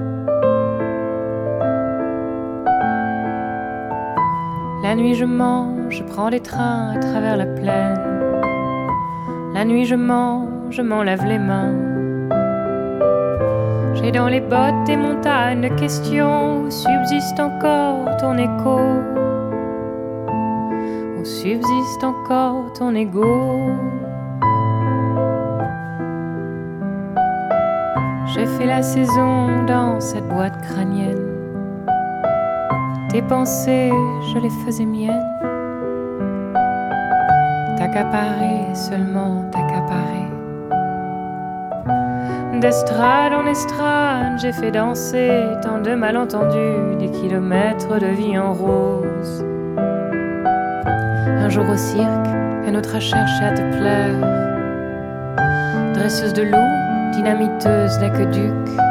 La 4.91 4.97
nuit 4.97 5.15
je 5.15 5.23
mange, 5.23 5.95
je 5.95 6.03
prends 6.03 6.29
des 6.29 6.41
trains 6.41 6.89
à 6.93 6.99
travers 6.99 7.37
la 7.37 7.45
plaine. 7.45 7.97
La 9.53 9.63
nuit 9.63 9.85
je 9.85 9.95
mange, 9.95 10.49
je 10.69 10.81
m'en 10.81 11.01
lave 11.01 11.23
les 11.25 11.39
mains. 11.39 11.73
J'ai 13.93 14.11
dans 14.11 14.27
les 14.27 14.41
bottes 14.41 14.83
des 14.85 14.97
montagnes 14.97 15.61
de 15.61 15.69
questions 15.79 16.63
où 16.63 16.69
subsiste 16.69 17.39
encore 17.39 18.17
ton 18.17 18.37
écho? 18.37 18.79
Où 21.17 21.23
subsiste 21.23 22.03
encore 22.03 22.73
ton 22.73 22.93
ego? 22.93 23.69
J'ai 28.33 28.45
fait 28.45 28.65
la 28.65 28.81
saison 28.81 29.63
dans 29.65 30.01
cette 30.01 30.27
boîte 30.27 30.61
crânienne. 30.63 31.20
Tes 33.11 33.21
pensées, 33.21 33.91
je 34.33 34.39
les 34.39 34.49
faisais 34.65 34.85
miennes. 34.85 35.27
T'accaparer, 37.77 38.73
seulement 38.73 39.49
t'accaparer. 39.51 40.29
D'estrade 42.61 43.33
en 43.33 43.45
estrade, 43.47 44.39
j'ai 44.39 44.53
fait 44.53 44.71
danser 44.71 45.29
tant 45.61 45.79
de 45.79 45.93
malentendus, 45.93 46.95
des 46.99 47.11
kilomètres 47.11 47.99
de 47.99 48.07
vie 48.07 48.39
en 48.39 48.53
rose. 48.53 49.43
Un 51.27 51.49
jour 51.49 51.65
au 51.69 51.75
cirque, 51.75 52.29
un 52.65 52.75
autre 52.75 52.95
a 52.95 53.01
cherché 53.01 53.43
à 53.43 53.51
te 53.51 53.77
plaire. 53.77 54.15
Dresseuse 55.95 56.33
de 56.33 56.43
loups, 56.43 57.11
dynamiteuse 57.11 57.97
d'aqueduc 57.99 58.90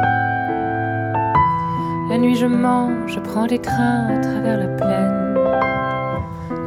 nuit 2.21 2.35
je 2.35 2.45
mens, 2.45 2.91
je 3.07 3.19
prends 3.19 3.47
des 3.47 3.59
trains 3.59 4.07
à 4.15 4.19
travers 4.19 4.57
la 4.59 4.67
plaine. 4.67 5.37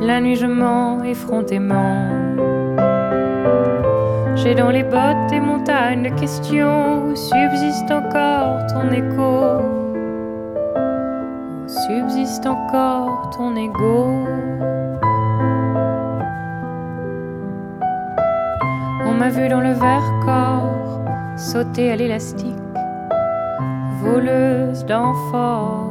La 0.00 0.20
nuit 0.20 0.34
je 0.34 0.46
mens 0.46 1.02
effrontément. 1.04 2.08
J'ai 4.34 4.54
dans 4.56 4.70
les 4.70 4.82
bottes 4.82 5.30
des 5.30 5.40
montagnes 5.40 6.10
de 6.10 6.20
questions 6.20 7.04
où 7.06 7.14
subsiste 7.14 7.90
encore 7.90 8.66
ton 8.66 8.90
écho? 8.90 9.62
Subsiste 11.68 12.46
encore 12.46 13.30
ton 13.36 13.54
ego? 13.56 14.26
On 19.06 19.14
m'a 19.14 19.30
vu 19.30 19.48
dans 19.48 19.60
le 19.60 19.72
verre 19.72 20.12
corps 20.24 21.00
sauter 21.36 21.92
à 21.92 21.96
l'élastique 21.96 22.63
voleuse 24.24 24.84
d'enfants 24.86 25.83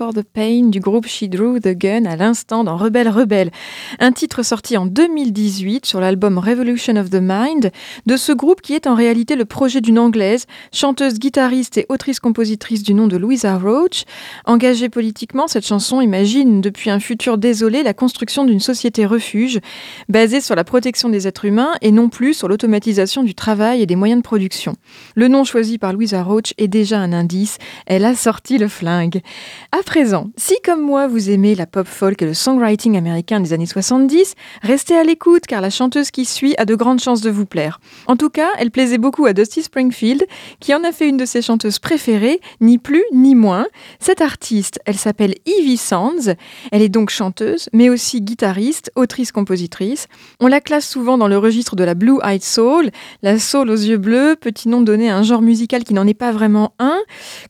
for 0.00 0.14
the 0.14 0.22
Pain 0.22 0.70
du 0.70 0.80
groupe 0.80 1.06
She 1.06 1.24
Drew 1.24 1.60
the 1.60 1.76
Gun 1.76 2.06
à 2.06 2.16
l'instant 2.16 2.64
dans 2.64 2.78
Rebelle 2.78 3.10
Rebelle. 3.10 3.50
Un 3.98 4.12
titre 4.12 4.42
sorti 4.42 4.78
en 4.78 4.86
2018 4.86 5.84
sur 5.84 6.00
l'album 6.00 6.38
Revolution 6.38 6.96
of 6.96 7.10
the 7.10 7.18
Mind 7.20 7.70
de 8.06 8.16
ce 8.16 8.32
groupe 8.32 8.62
qui 8.62 8.72
est 8.72 8.86
en 8.86 8.94
réalité 8.94 9.36
le 9.36 9.44
projet 9.44 9.82
d'une 9.82 9.98
anglaise, 9.98 10.46
chanteuse, 10.72 11.18
guitariste 11.18 11.76
et 11.76 11.84
autrice-compositrice 11.90 12.82
du 12.82 12.94
nom 12.94 13.08
de 13.08 13.18
Louisa 13.18 13.58
Roach. 13.58 14.04
Engagée 14.46 14.88
politiquement, 14.88 15.48
cette 15.48 15.66
chanson 15.66 16.00
imagine 16.00 16.62
depuis 16.62 16.88
un 16.88 16.98
futur 16.98 17.36
désolé 17.36 17.82
la 17.82 17.92
construction 17.92 18.46
d'une 18.46 18.60
société 18.60 19.04
refuge 19.04 19.60
basée 20.08 20.40
sur 20.40 20.54
la 20.54 20.64
protection 20.64 21.10
des 21.10 21.28
êtres 21.28 21.44
humains 21.44 21.74
et 21.82 21.92
non 21.92 22.08
plus 22.08 22.32
sur 22.32 22.48
l'automatisation 22.48 23.22
du 23.22 23.34
travail 23.34 23.82
et 23.82 23.86
des 23.86 23.96
moyens 23.96 24.22
de 24.22 24.26
production. 24.26 24.76
Le 25.14 25.28
nom 25.28 25.44
choisi 25.44 25.76
par 25.76 25.92
Louisa 25.92 26.22
Roach 26.22 26.54
est 26.56 26.68
déjà 26.68 26.98
un 26.98 27.12
indice, 27.12 27.58
elle 27.84 28.06
a 28.06 28.14
sorti 28.14 28.56
le 28.56 28.68
flingue. 28.68 29.20
Présent, 29.90 30.30
si 30.36 30.54
comme 30.64 30.80
moi 30.80 31.08
vous 31.08 31.30
aimez 31.30 31.56
la 31.56 31.66
pop 31.66 31.84
folk 31.84 32.22
et 32.22 32.24
le 32.24 32.32
songwriting 32.32 32.96
américain 32.96 33.40
des 33.40 33.52
années 33.52 33.66
70, 33.66 34.36
restez 34.62 34.96
à 34.96 35.02
l'écoute 35.02 35.48
car 35.48 35.60
la 35.60 35.68
chanteuse 35.68 36.12
qui 36.12 36.26
suit 36.26 36.54
a 36.58 36.64
de 36.64 36.76
grandes 36.76 37.00
chances 37.00 37.22
de 37.22 37.28
vous 37.28 37.44
plaire. 37.44 37.80
En 38.06 38.14
tout 38.14 38.30
cas, 38.30 38.50
elle 38.58 38.70
plaisait 38.70 38.98
beaucoup 38.98 39.26
à 39.26 39.32
Dusty 39.32 39.64
Springfield, 39.64 40.24
qui 40.60 40.72
en 40.76 40.84
a 40.84 40.92
fait 40.92 41.08
une 41.08 41.16
de 41.16 41.24
ses 41.24 41.42
chanteuses 41.42 41.80
préférées, 41.80 42.40
ni 42.60 42.78
plus 42.78 43.02
ni 43.12 43.34
moins. 43.34 43.66
Cette 43.98 44.20
artiste, 44.20 44.78
elle 44.86 44.96
s'appelle 44.96 45.34
Evie 45.44 45.76
Sands, 45.76 46.36
elle 46.70 46.82
est 46.82 46.88
donc 46.88 47.10
chanteuse, 47.10 47.68
mais 47.72 47.90
aussi 47.90 48.22
guitariste, 48.22 48.92
autrice-compositrice. 48.94 50.06
On 50.38 50.46
la 50.46 50.60
classe 50.60 50.88
souvent 50.88 51.18
dans 51.18 51.26
le 51.26 51.36
registre 51.36 51.74
de 51.74 51.82
la 51.82 51.94
Blue 51.94 52.20
Eyed 52.22 52.44
Soul, 52.44 52.92
la 53.24 53.40
soul 53.40 53.68
aux 53.68 53.74
yeux 53.74 53.98
bleus, 53.98 54.36
petit 54.40 54.68
nom 54.68 54.82
donné 54.82 55.10
à 55.10 55.16
un 55.16 55.24
genre 55.24 55.42
musical 55.42 55.82
qui 55.82 55.94
n'en 55.94 56.06
est 56.06 56.14
pas 56.14 56.30
vraiment 56.30 56.74
un. 56.78 57.00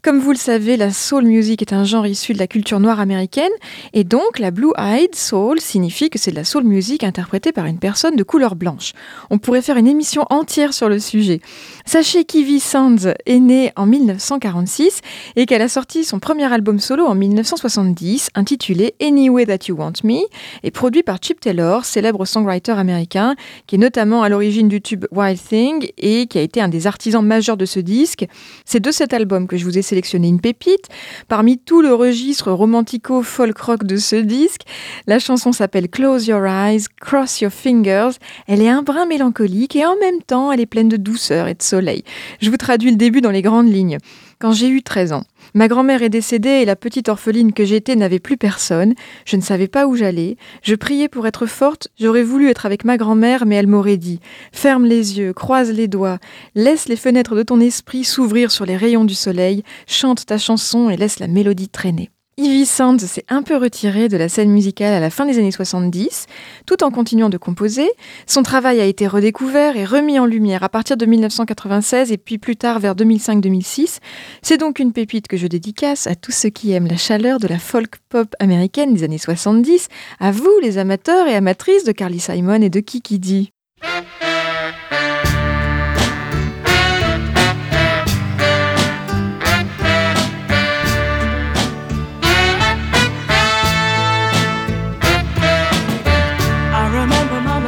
Comme 0.00 0.20
vous 0.20 0.32
le 0.32 0.38
savez, 0.38 0.78
la 0.78 0.90
soul 0.90 1.24
music 1.24 1.60
est 1.60 1.74
un 1.74 1.84
genre 1.84 2.06
issu 2.06 2.19
de 2.28 2.38
la 2.38 2.46
culture 2.46 2.80
noire 2.80 3.00
américaine, 3.00 3.50
et 3.92 4.04
donc 4.04 4.38
la 4.38 4.50
Blue 4.50 4.72
Eyed 4.78 5.14
Soul 5.14 5.60
signifie 5.60 6.10
que 6.10 6.18
c'est 6.18 6.30
de 6.30 6.36
la 6.36 6.44
soul 6.44 6.64
music 6.64 7.04
interprétée 7.04 7.52
par 7.52 7.66
une 7.66 7.78
personne 7.78 8.16
de 8.16 8.22
couleur 8.22 8.54
blanche. 8.54 8.92
On 9.30 9.38
pourrait 9.38 9.62
faire 9.62 9.76
une 9.76 9.86
émission 9.86 10.24
entière 10.30 10.74
sur 10.74 10.88
le 10.88 10.98
sujet. 10.98 11.40
Sachez 11.84 12.24
qu'Ivy 12.24 12.60
Sands 12.60 13.14
est 13.26 13.40
née 13.40 13.72
en 13.76 13.86
1946 13.86 15.00
et 15.36 15.46
qu'elle 15.46 15.62
a 15.62 15.68
sorti 15.68 16.04
son 16.04 16.18
premier 16.18 16.52
album 16.52 16.78
solo 16.78 17.06
en 17.06 17.14
1970 17.14 18.30
intitulé 18.34 18.94
Any 19.02 19.28
Way 19.28 19.46
That 19.46 19.66
You 19.68 19.76
Want 19.76 19.92
Me 20.04 20.20
et 20.62 20.70
produit 20.70 21.02
par 21.02 21.18
Chip 21.20 21.40
Taylor, 21.40 21.84
célèbre 21.84 22.24
songwriter 22.24 22.72
américain 22.72 23.34
qui 23.66 23.76
est 23.76 23.78
notamment 23.78 24.22
à 24.22 24.28
l'origine 24.28 24.68
du 24.68 24.80
tube 24.80 25.06
Wild 25.10 25.40
Thing 25.40 25.90
et 25.98 26.26
qui 26.26 26.38
a 26.38 26.42
été 26.42 26.60
un 26.60 26.68
des 26.68 26.86
artisans 26.86 27.24
majeurs 27.24 27.56
de 27.56 27.66
ce 27.66 27.80
disque. 27.80 28.26
C'est 28.64 28.80
de 28.80 28.90
cet 28.90 29.12
album 29.12 29.46
que 29.46 29.56
je 29.56 29.64
vous 29.64 29.78
ai 29.78 29.82
sélectionné 29.82 30.28
une 30.28 30.40
pépite. 30.40 30.88
Parmi 31.28 31.58
tout 31.58 31.82
le 31.82 31.92
registre 32.10 32.50
romantico-folk 32.50 33.56
rock 33.58 33.84
de 33.84 33.96
ce 33.96 34.16
disque, 34.16 34.62
la 35.06 35.20
chanson 35.20 35.52
s'appelle 35.52 35.88
Close 35.88 36.26
Your 36.26 36.44
Eyes, 36.44 36.86
Cross 37.00 37.40
Your 37.40 37.52
Fingers. 37.52 38.18
Elle 38.48 38.62
est 38.62 38.68
un 38.68 38.82
brin 38.82 39.06
mélancolique 39.06 39.76
et 39.76 39.86
en 39.86 39.96
même 40.00 40.20
temps 40.20 40.50
elle 40.50 40.58
est 40.58 40.66
pleine 40.66 40.88
de 40.88 40.96
douceur 40.96 41.46
et 41.46 41.54
de 41.54 41.62
soleil. 41.62 42.02
Je 42.40 42.50
vous 42.50 42.56
traduis 42.56 42.90
le 42.90 42.96
début 42.96 43.20
dans 43.20 43.30
les 43.30 43.42
grandes 43.42 43.72
lignes. 43.72 43.98
Quand 44.40 44.50
j'ai 44.50 44.68
eu 44.68 44.82
13 44.82 45.12
ans, 45.12 45.22
ma 45.54 45.68
grand-mère 45.68 46.02
est 46.02 46.08
décédée 46.08 46.48
et 46.48 46.64
la 46.64 46.76
petite 46.76 47.08
orpheline 47.08 47.52
que 47.52 47.64
j'étais 47.64 47.96
n'avait 47.96 48.18
plus 48.18 48.36
personne. 48.36 48.94
Je 49.24 49.36
ne 49.36 49.42
savais 49.42 49.68
pas 49.68 49.86
où 49.86 49.96
j'allais. 49.96 50.36
Je 50.62 50.74
priais 50.74 51.08
pour 51.08 51.26
être 51.26 51.46
forte. 51.46 51.88
J'aurais 51.98 52.22
voulu 52.22 52.48
être 52.48 52.66
avec 52.66 52.84
ma 52.84 52.96
grand-mère, 52.96 53.46
mais 53.46 53.56
elle 53.56 53.66
m'aurait 53.66 53.96
dit 53.96 54.20
Ferme 54.52 54.84
les 54.84 55.18
yeux, 55.18 55.32
croise 55.32 55.72
les 55.72 55.88
doigts, 55.88 56.18
laisse 56.54 56.88
les 56.88 56.96
fenêtres 56.96 57.34
de 57.34 57.42
ton 57.42 57.60
esprit 57.60 58.04
s'ouvrir 58.04 58.50
sur 58.50 58.66
les 58.66 58.76
rayons 58.76 59.04
du 59.04 59.14
soleil, 59.14 59.62
chante 59.86 60.26
ta 60.26 60.38
chanson 60.38 60.90
et 60.90 60.96
laisse 60.96 61.18
la 61.18 61.28
mélodie 61.28 61.68
traîner. 61.68 62.10
Ivy 62.40 62.64
Sands 62.64 62.96
s'est 63.00 63.26
un 63.28 63.42
peu 63.42 63.58
retirée 63.58 64.08
de 64.08 64.16
la 64.16 64.30
scène 64.30 64.50
musicale 64.50 64.94
à 64.94 65.00
la 65.00 65.10
fin 65.10 65.26
des 65.26 65.38
années 65.38 65.50
70, 65.50 66.24
tout 66.64 66.82
en 66.82 66.90
continuant 66.90 67.28
de 67.28 67.36
composer. 67.36 67.86
Son 68.26 68.42
travail 68.42 68.80
a 68.80 68.86
été 68.86 69.06
redécouvert 69.06 69.76
et 69.76 69.84
remis 69.84 70.18
en 70.18 70.24
lumière 70.24 70.62
à 70.62 70.70
partir 70.70 70.96
de 70.96 71.04
1996 71.04 72.10
et 72.12 72.16
puis 72.16 72.38
plus 72.38 72.56
tard 72.56 72.78
vers 72.78 72.94
2005-2006. 72.94 73.98
C'est 74.40 74.56
donc 74.56 74.78
une 74.78 74.94
pépite 74.94 75.28
que 75.28 75.36
je 75.36 75.46
dédicace 75.46 76.06
à 76.06 76.14
tous 76.14 76.32
ceux 76.32 76.48
qui 76.48 76.72
aiment 76.72 76.88
la 76.88 76.96
chaleur 76.96 77.40
de 77.40 77.46
la 77.46 77.58
folk 77.58 77.96
pop 78.08 78.34
américaine 78.38 78.94
des 78.94 79.04
années 79.04 79.18
70, 79.18 79.88
à 80.18 80.30
vous 80.30 80.50
les 80.62 80.78
amateurs 80.78 81.28
et 81.28 81.34
amatrices 81.34 81.84
de 81.84 81.92
Carly 81.92 82.20
Simon 82.20 82.62
et 82.62 82.70
de 82.70 82.80
Kiki 82.80 83.18
D. 83.18 83.52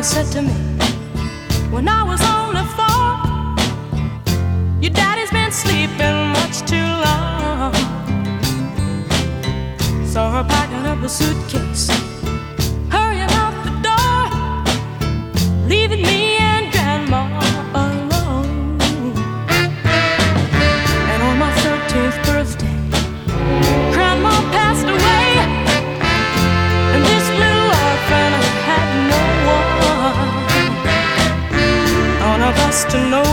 Mama 0.03 0.15
said 0.15 0.33
to 0.33 0.43
me 0.43 0.53
when 1.71 1.89
I 1.89 2.03
was 2.03 2.21
only 2.37 2.65
four, 2.75 3.23
Your 4.83 4.91
daddy's 4.91 5.31
been 5.31 5.53
sleeping 5.53 6.33
much 6.39 6.63
too 6.69 6.89
long. 7.07 7.73
Saw 10.05 10.33
her 10.33 10.45
packing 10.49 10.87
up 10.87 11.01
a 11.05 11.09
suitcase, 11.09 11.89
hurrying 12.91 13.31
out 13.43 13.55
the 13.63 13.71
door, 13.87 14.23
leaving 15.69 16.03
me 16.03 16.12
to 32.85 32.99
know 33.11 33.32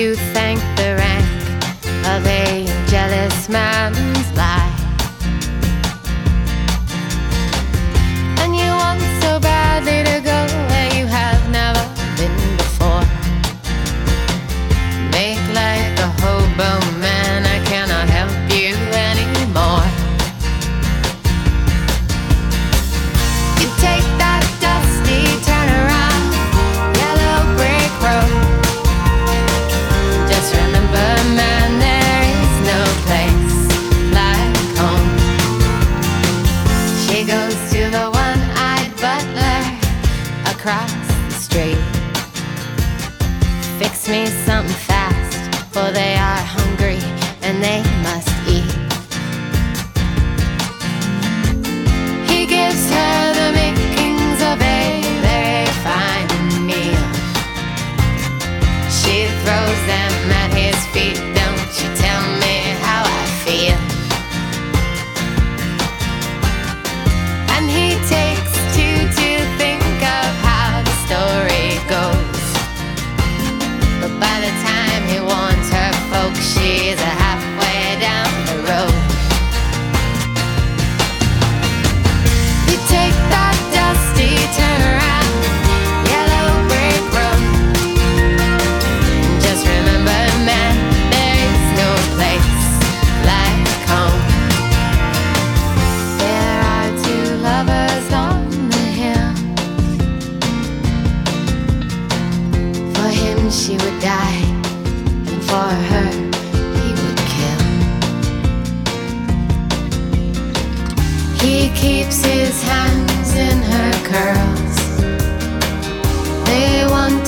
you. 0.00 0.14
Thank 0.14 0.69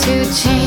to 0.03 0.35
change 0.35 0.62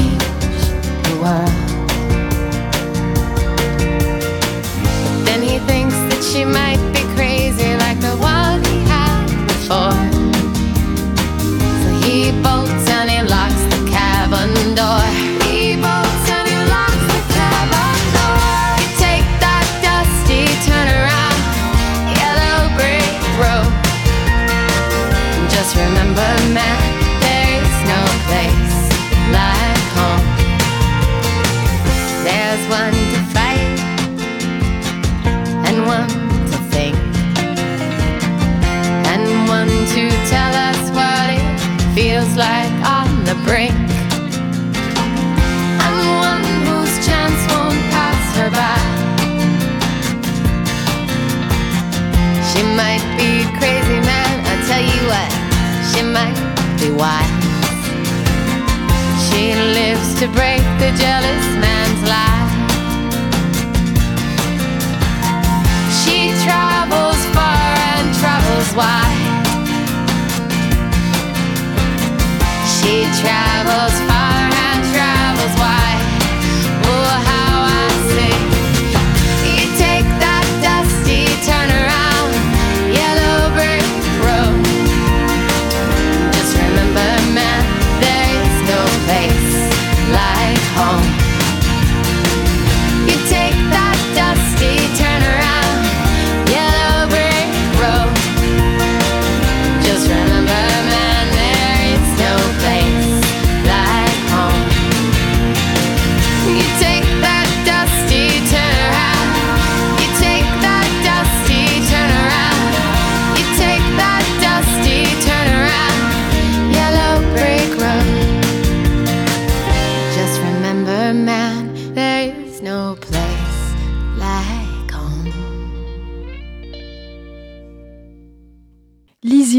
to 60.19 60.27
break 60.27 60.61
the 60.79 60.91
jealous 60.97 61.45
man's 61.59 62.01
lie. 62.07 62.47
She 65.91 66.31
travels 66.45 67.19
far 67.35 67.67
and 67.91 68.15
travels 68.21 68.69
wide. 68.79 69.33
She 72.77 73.03
travels 73.21 73.95
far 74.07 74.64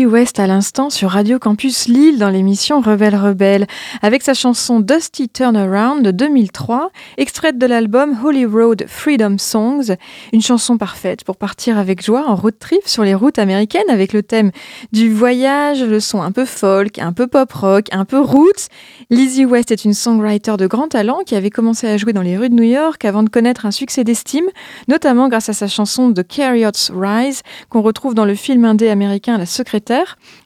Lizzie 0.06 0.14
West 0.14 0.38
à 0.38 0.46
l'instant 0.46 0.88
sur 0.88 1.10
Radio 1.10 1.40
Campus 1.40 1.88
Lille 1.88 2.18
dans 2.18 2.28
l'émission 2.28 2.80
Rebelle 2.80 3.16
Rebelle 3.16 3.66
avec 4.02 4.22
sa 4.22 4.34
chanson 4.34 4.78
Dusty 4.78 5.28
Turnaround 5.28 6.04
de 6.04 6.12
2003, 6.12 6.92
extraite 7.16 7.58
de 7.58 7.66
l'album 7.66 8.16
Holy 8.24 8.46
Road 8.46 8.84
Freedom 8.86 9.36
Songs, 9.38 9.96
une 10.32 10.42
chanson 10.42 10.78
parfaite 10.78 11.24
pour 11.24 11.36
partir 11.36 11.76
avec 11.76 12.04
joie 12.04 12.24
en 12.28 12.36
road 12.36 12.54
trip 12.60 12.82
sur 12.86 13.02
les 13.02 13.16
routes 13.16 13.40
américaines 13.40 13.88
avec 13.88 14.12
le 14.12 14.22
thème 14.22 14.52
du 14.92 15.12
voyage, 15.12 15.82
le 15.82 15.98
son 15.98 16.22
un 16.22 16.30
peu 16.30 16.44
folk, 16.44 17.00
un 17.00 17.12
peu 17.12 17.26
pop 17.26 17.52
rock, 17.52 17.86
un 17.90 18.04
peu 18.04 18.20
roots. 18.20 18.68
Lizzie 19.10 19.44
West 19.44 19.72
est 19.72 19.84
une 19.84 19.94
songwriter 19.94 20.56
de 20.56 20.68
grand 20.68 20.86
talent 20.86 21.20
qui 21.26 21.34
avait 21.34 21.50
commencé 21.50 21.88
à 21.88 21.96
jouer 21.96 22.12
dans 22.12 22.22
les 22.22 22.36
rues 22.36 22.50
de 22.50 22.54
New 22.54 22.62
York 22.62 23.04
avant 23.04 23.24
de 23.24 23.28
connaître 23.28 23.66
un 23.66 23.72
succès 23.72 24.04
d'estime, 24.04 24.46
notamment 24.86 25.28
grâce 25.28 25.48
à 25.48 25.52
sa 25.52 25.66
chanson 25.66 26.12
The 26.12 26.24
Carriots 26.24 26.92
Rise 26.94 27.42
qu'on 27.70 27.82
retrouve 27.82 28.14
dans 28.14 28.24
le 28.24 28.36
film 28.36 28.64
indé 28.64 28.88
américain 28.88 29.36
La 29.36 29.46
secrétaire. 29.46 29.95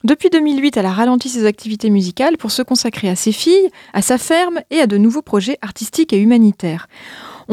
Depuis 0.03 0.29
2008, 0.29 0.77
elle 0.77 0.85
a 0.85 0.91
ralenti 0.91 1.29
ses 1.29 1.45
activités 1.45 1.89
musicales 1.89 2.37
pour 2.37 2.51
se 2.51 2.61
consacrer 2.61 3.09
à 3.09 3.15
ses 3.15 3.31
filles, 3.31 3.69
à 3.93 4.01
sa 4.01 4.17
ferme 4.17 4.61
et 4.69 4.79
à 4.79 4.87
de 4.87 4.97
nouveaux 4.97 5.21
projets 5.21 5.57
artistiques 5.61 6.13
et 6.13 6.19
humanitaires. 6.19 6.87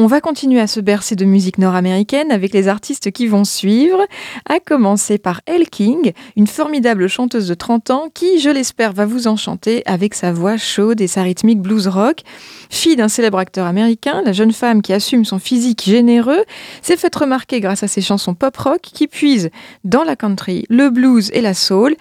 On 0.01 0.07
va 0.07 0.21
continuer 0.21 0.61
à 0.61 0.67
se 0.67 0.79
bercer 0.79 1.17
de 1.17 1.25
musique 1.25 1.57
nord-américaine 1.57 2.31
avec 2.31 2.53
les 2.53 2.69
artistes 2.69 3.11
qui 3.11 3.27
vont 3.27 3.43
suivre, 3.43 3.99
à 4.47 4.61
commencer 4.61 5.17
par 5.17 5.41
Elle 5.45 5.69
King, 5.69 6.13
une 6.37 6.47
formidable 6.47 7.09
chanteuse 7.09 7.49
de 7.49 7.53
30 7.53 7.89
ans 7.89 8.07
qui, 8.13 8.39
je 8.39 8.49
l'espère, 8.49 8.93
va 8.93 9.05
vous 9.05 9.27
enchanter 9.27 9.83
avec 9.85 10.13
sa 10.13 10.31
voix 10.31 10.55
chaude 10.55 11.01
et 11.01 11.07
sa 11.07 11.21
rythmique 11.23 11.59
blues 11.59 11.89
rock. 11.89 12.21
Fille 12.69 12.95
d'un 12.95 13.09
célèbre 13.09 13.39
acteur 13.39 13.65
américain, 13.65 14.21
la 14.23 14.31
jeune 14.31 14.53
femme 14.53 14.81
qui 14.81 14.93
assume 14.93 15.25
son 15.25 15.37
physique 15.37 15.83
généreux 15.83 16.45
s'est 16.81 16.95
faite 16.95 17.17
remarquer 17.17 17.59
grâce 17.59 17.83
à 17.83 17.89
ses 17.89 17.99
chansons 17.99 18.35
pop 18.35 18.55
rock 18.55 18.79
qui 18.79 19.07
puisent 19.07 19.49
dans 19.83 20.05
la 20.05 20.15
country, 20.15 20.63
le 20.69 20.91
blues 20.91 21.29
et 21.33 21.41
la 21.41 21.53
soul, 21.53 21.93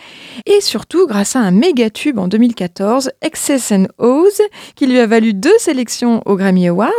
et 0.46 0.61
surtout 0.61 1.09
grâce 1.09 1.34
à 1.34 1.40
un 1.40 1.51
méga 1.51 1.90
tube 1.90 2.20
en 2.20 2.28
2014, 2.28 3.11
Excess 3.22 3.72
and 3.72 3.86
O's, 3.99 4.40
qui 4.76 4.86
lui 4.86 5.01
a 5.01 5.07
valu 5.09 5.34
deux 5.34 5.59
sélections 5.59 6.22
au 6.26 6.36
Grammy 6.36 6.68
Award. 6.68 6.92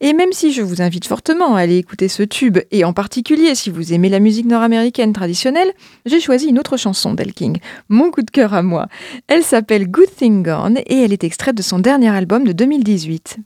Et 0.00 0.12
même 0.12 0.32
si 0.32 0.43
je 0.52 0.62
vous 0.62 0.82
invite 0.82 1.06
fortement 1.06 1.54
à 1.54 1.60
aller 1.60 1.78
écouter 1.78 2.08
ce 2.08 2.22
tube, 2.22 2.58
et 2.70 2.84
en 2.84 2.92
particulier 2.92 3.54
si 3.54 3.70
vous 3.70 3.92
aimez 3.92 4.08
la 4.08 4.20
musique 4.20 4.46
nord-américaine 4.46 5.12
traditionnelle, 5.12 5.72
j'ai 6.06 6.20
choisi 6.20 6.46
une 6.46 6.58
autre 6.58 6.76
chanson 6.76 7.14
d'El 7.14 7.32
King, 7.32 7.58
mon 7.88 8.10
coup 8.10 8.22
de 8.22 8.30
cœur 8.30 8.54
à 8.54 8.62
moi. 8.62 8.88
Elle 9.28 9.42
s'appelle 9.42 9.90
Good 9.90 10.14
Thing 10.16 10.42
Gone 10.42 10.78
et 10.86 11.02
elle 11.02 11.12
est 11.12 11.24
extraite 11.24 11.56
de 11.56 11.62
son 11.62 11.78
dernier 11.78 12.10
album 12.10 12.44
de 12.44 12.52
2018. 12.52 13.38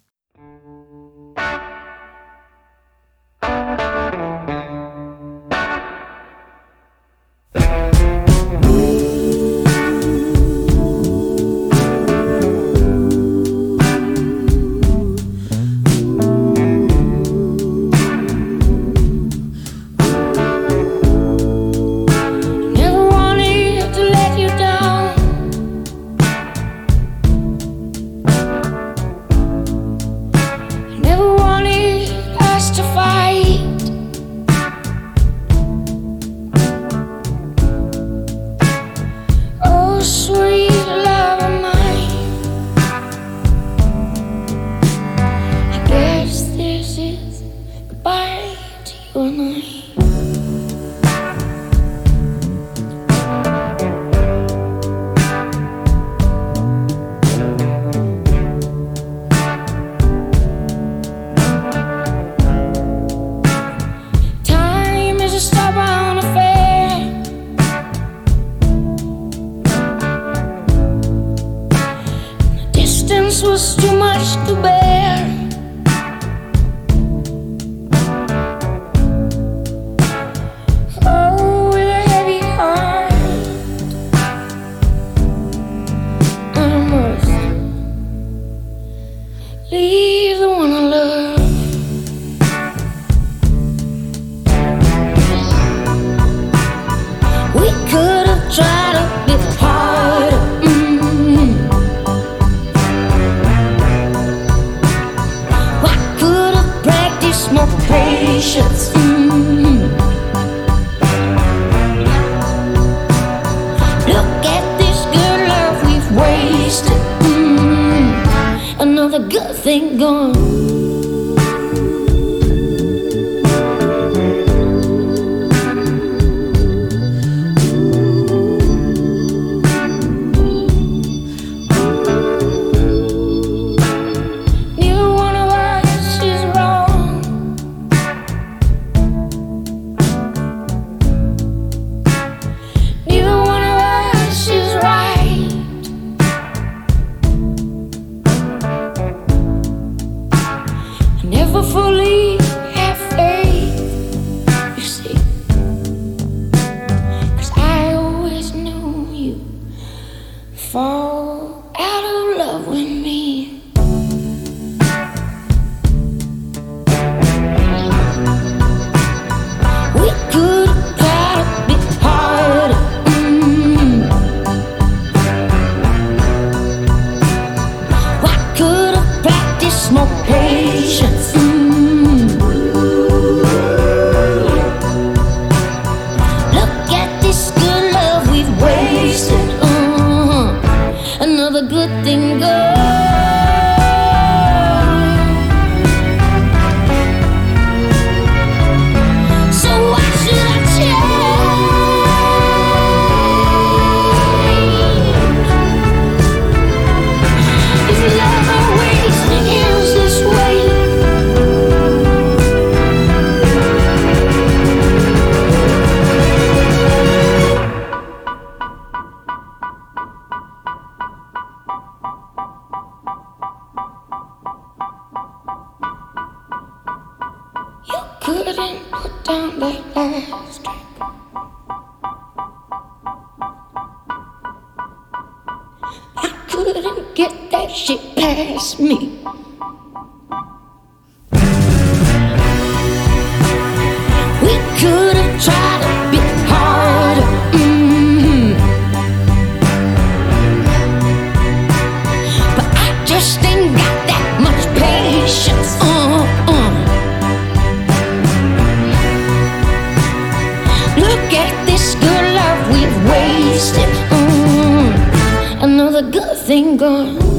single. 266.49 267.38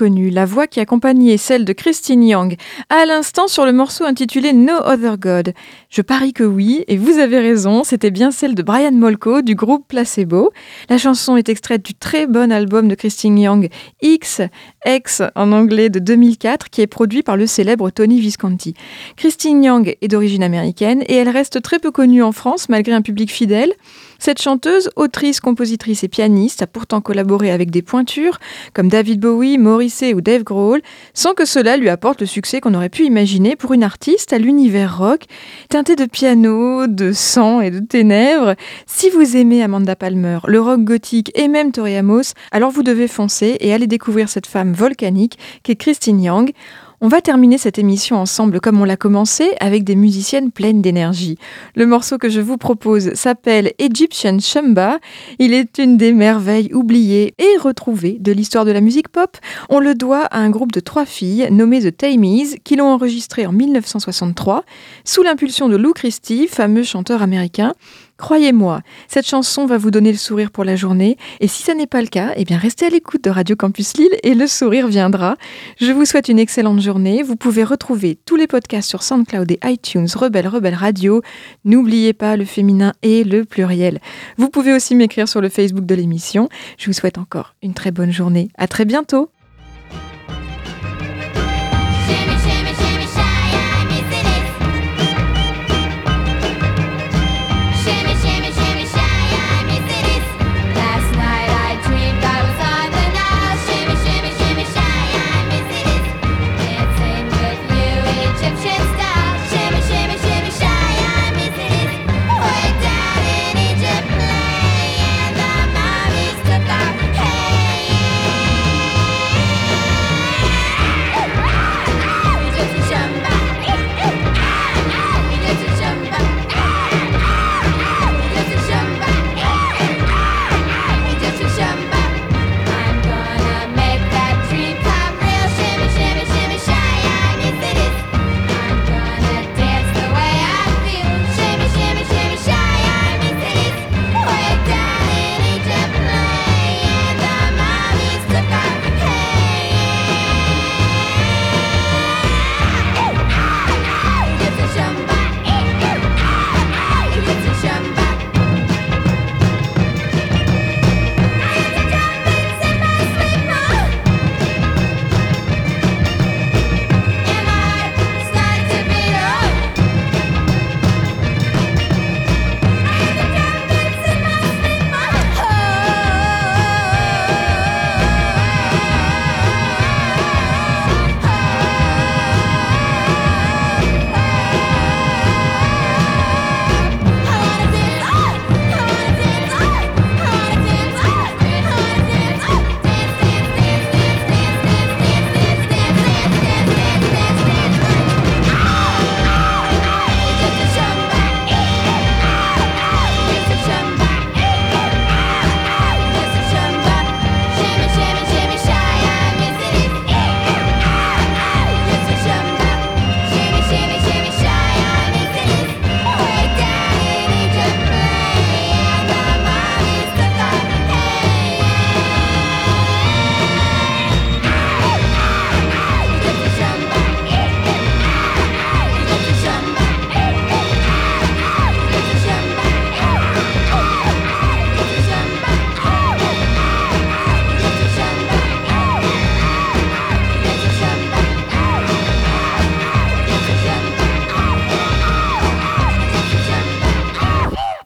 La 0.00 0.44
voix 0.44 0.66
qui 0.66 0.80
accompagnait 0.80 1.36
celle 1.36 1.64
de 1.64 1.72
Christine 1.72 2.24
Young 2.24 2.56
à 2.88 3.06
l'instant 3.06 3.46
sur 3.46 3.64
le 3.64 3.72
morceau 3.72 4.04
intitulé 4.04 4.52
No 4.52 4.72
Other 4.84 5.18
God 5.18 5.52
Je 5.88 6.02
parie 6.02 6.32
que 6.32 6.42
oui, 6.42 6.84
et 6.88 6.96
vous 6.96 7.18
avez 7.18 7.38
raison, 7.38 7.84
c'était 7.84 8.10
bien 8.10 8.32
celle 8.32 8.56
de 8.56 8.62
Brian 8.62 8.90
Molko 8.90 9.42
du 9.42 9.54
groupe 9.54 9.86
Placebo. 9.86 10.50
La 10.90 10.98
chanson 10.98 11.36
est 11.36 11.48
extraite 11.48 11.84
du 11.84 11.94
très 11.94 12.26
bon 12.26 12.50
album 12.50 12.88
de 12.88 12.96
Christine 12.96 13.38
Young, 13.38 13.68
X, 14.02 14.40
X 14.84 15.22
en 15.36 15.52
anglais 15.52 15.90
de 15.90 16.00
2004, 16.00 16.70
qui 16.70 16.80
est 16.80 16.88
produit 16.88 17.22
par 17.22 17.36
le 17.36 17.46
célèbre 17.46 17.90
Tony 17.90 18.20
Visconti. 18.20 18.74
Christine 19.16 19.62
Young 19.62 19.96
est 20.00 20.08
d'origine 20.08 20.42
américaine 20.42 21.04
et 21.06 21.14
elle 21.14 21.28
reste 21.28 21.62
très 21.62 21.78
peu 21.78 21.92
connue 21.92 22.22
en 22.22 22.32
France 22.32 22.68
malgré 22.68 22.94
un 22.94 23.02
public 23.02 23.30
fidèle. 23.30 23.72
Cette 24.18 24.40
chanteuse, 24.40 24.90
autrice, 24.96 25.40
compositrice 25.40 26.04
et 26.04 26.08
pianiste 26.08 26.62
a 26.62 26.66
pourtant 26.66 27.00
collaboré 27.00 27.50
avec 27.50 27.70
des 27.70 27.82
pointures 27.82 28.38
comme 28.72 28.88
David 28.88 29.20
Bowie, 29.20 29.58
Morrissey 29.58 30.14
ou 30.14 30.20
Dave 30.20 30.42
Grohl, 30.42 30.80
sans 31.12 31.34
que 31.34 31.44
cela 31.44 31.76
lui 31.76 31.88
apporte 31.88 32.20
le 32.20 32.26
succès 32.26 32.60
qu'on 32.60 32.74
aurait 32.74 32.88
pu 32.88 33.04
imaginer 33.04 33.56
pour 33.56 33.72
une 33.72 33.82
artiste 33.82 34.32
à 34.32 34.38
l'univers 34.38 34.98
rock, 34.98 35.24
teinté 35.68 35.96
de 35.96 36.06
piano, 36.06 36.86
de 36.86 37.12
sang 37.12 37.60
et 37.60 37.70
de 37.70 37.80
ténèbres. 37.80 38.54
Si 38.86 39.10
vous 39.10 39.36
aimez 39.36 39.62
Amanda 39.62 39.96
Palmer, 39.96 40.38
le 40.46 40.60
rock 40.60 40.84
gothique 40.84 41.30
et 41.34 41.48
même 41.48 41.72
Tori 41.72 41.96
Amos, 41.96 42.32
alors 42.52 42.70
vous 42.70 42.82
devez 42.82 43.08
foncer 43.08 43.56
et 43.60 43.74
aller 43.74 43.86
découvrir 43.86 44.28
cette 44.28 44.46
femme 44.46 44.72
volcanique 44.72 45.38
qu'est 45.62 45.76
Christine 45.76 46.22
Young. 46.22 46.52
On 47.00 47.08
va 47.08 47.20
terminer 47.20 47.58
cette 47.58 47.78
émission 47.78 48.16
ensemble 48.16 48.60
comme 48.60 48.80
on 48.80 48.84
l'a 48.84 48.96
commencé 48.96 49.50
avec 49.58 49.82
des 49.82 49.96
musiciennes 49.96 50.52
pleines 50.52 50.80
d'énergie. 50.80 51.36
Le 51.74 51.86
morceau 51.86 52.18
que 52.18 52.28
je 52.28 52.40
vous 52.40 52.56
propose 52.56 53.14
s'appelle 53.14 53.72
Egyptian 53.78 54.38
Shumba. 54.38 55.00
Il 55.40 55.52
est 55.54 55.78
une 55.78 55.96
des 55.96 56.12
merveilles 56.12 56.72
oubliées 56.72 57.34
et 57.38 57.58
retrouvées 57.58 58.16
de 58.20 58.30
l'histoire 58.30 58.64
de 58.64 58.70
la 58.70 58.80
musique 58.80 59.08
pop. 59.08 59.36
On 59.70 59.80
le 59.80 59.96
doit 59.96 60.26
à 60.26 60.38
un 60.38 60.50
groupe 60.50 60.72
de 60.72 60.80
trois 60.80 61.04
filles 61.04 61.48
nommées 61.50 61.82
The 61.82 61.96
Tamies 61.96 62.60
qui 62.62 62.76
l'ont 62.76 62.92
enregistré 62.92 63.44
en 63.44 63.52
1963 63.52 64.64
sous 65.04 65.22
l'impulsion 65.24 65.68
de 65.68 65.76
Lou 65.76 65.92
Christie, 65.94 66.46
fameux 66.46 66.84
chanteur 66.84 67.22
américain. 67.22 67.74
Croyez-moi, 68.16 68.80
cette 69.08 69.26
chanson 69.26 69.66
va 69.66 69.76
vous 69.76 69.90
donner 69.90 70.12
le 70.12 70.18
sourire 70.18 70.52
pour 70.52 70.62
la 70.62 70.76
journée 70.76 71.16
et 71.40 71.48
si 71.48 71.64
ça 71.64 71.74
n'est 71.74 71.88
pas 71.88 72.00
le 72.00 72.06
cas, 72.06 72.32
eh 72.36 72.44
bien 72.44 72.56
restez 72.56 72.86
à 72.86 72.88
l'écoute 72.88 73.24
de 73.24 73.30
Radio 73.30 73.56
Campus 73.56 73.96
Lille 73.96 74.16
et 74.22 74.34
le 74.34 74.46
sourire 74.46 74.86
viendra. 74.86 75.36
Je 75.80 75.90
vous 75.90 76.04
souhaite 76.04 76.28
une 76.28 76.38
excellente 76.38 76.80
journée. 76.80 77.24
Vous 77.24 77.34
pouvez 77.34 77.64
retrouver 77.64 78.16
tous 78.24 78.36
les 78.36 78.46
podcasts 78.46 78.88
sur 78.88 79.02
SoundCloud 79.02 79.50
et 79.50 79.58
iTunes 79.64 80.06
Rebelle 80.14 80.46
Rebelle 80.46 80.74
Radio. 80.74 81.22
N'oubliez 81.64 82.12
pas 82.12 82.36
le 82.36 82.44
féminin 82.44 82.92
et 83.02 83.24
le 83.24 83.44
pluriel. 83.44 83.98
Vous 84.38 84.48
pouvez 84.48 84.72
aussi 84.72 84.94
m'écrire 84.94 85.28
sur 85.28 85.40
le 85.40 85.48
Facebook 85.48 85.84
de 85.84 85.94
l'émission. 85.96 86.48
Je 86.78 86.86
vous 86.86 86.92
souhaite 86.92 87.18
encore 87.18 87.56
une 87.62 87.74
très 87.74 87.90
bonne 87.90 88.12
journée. 88.12 88.48
À 88.56 88.68
très 88.68 88.84
bientôt. 88.84 89.30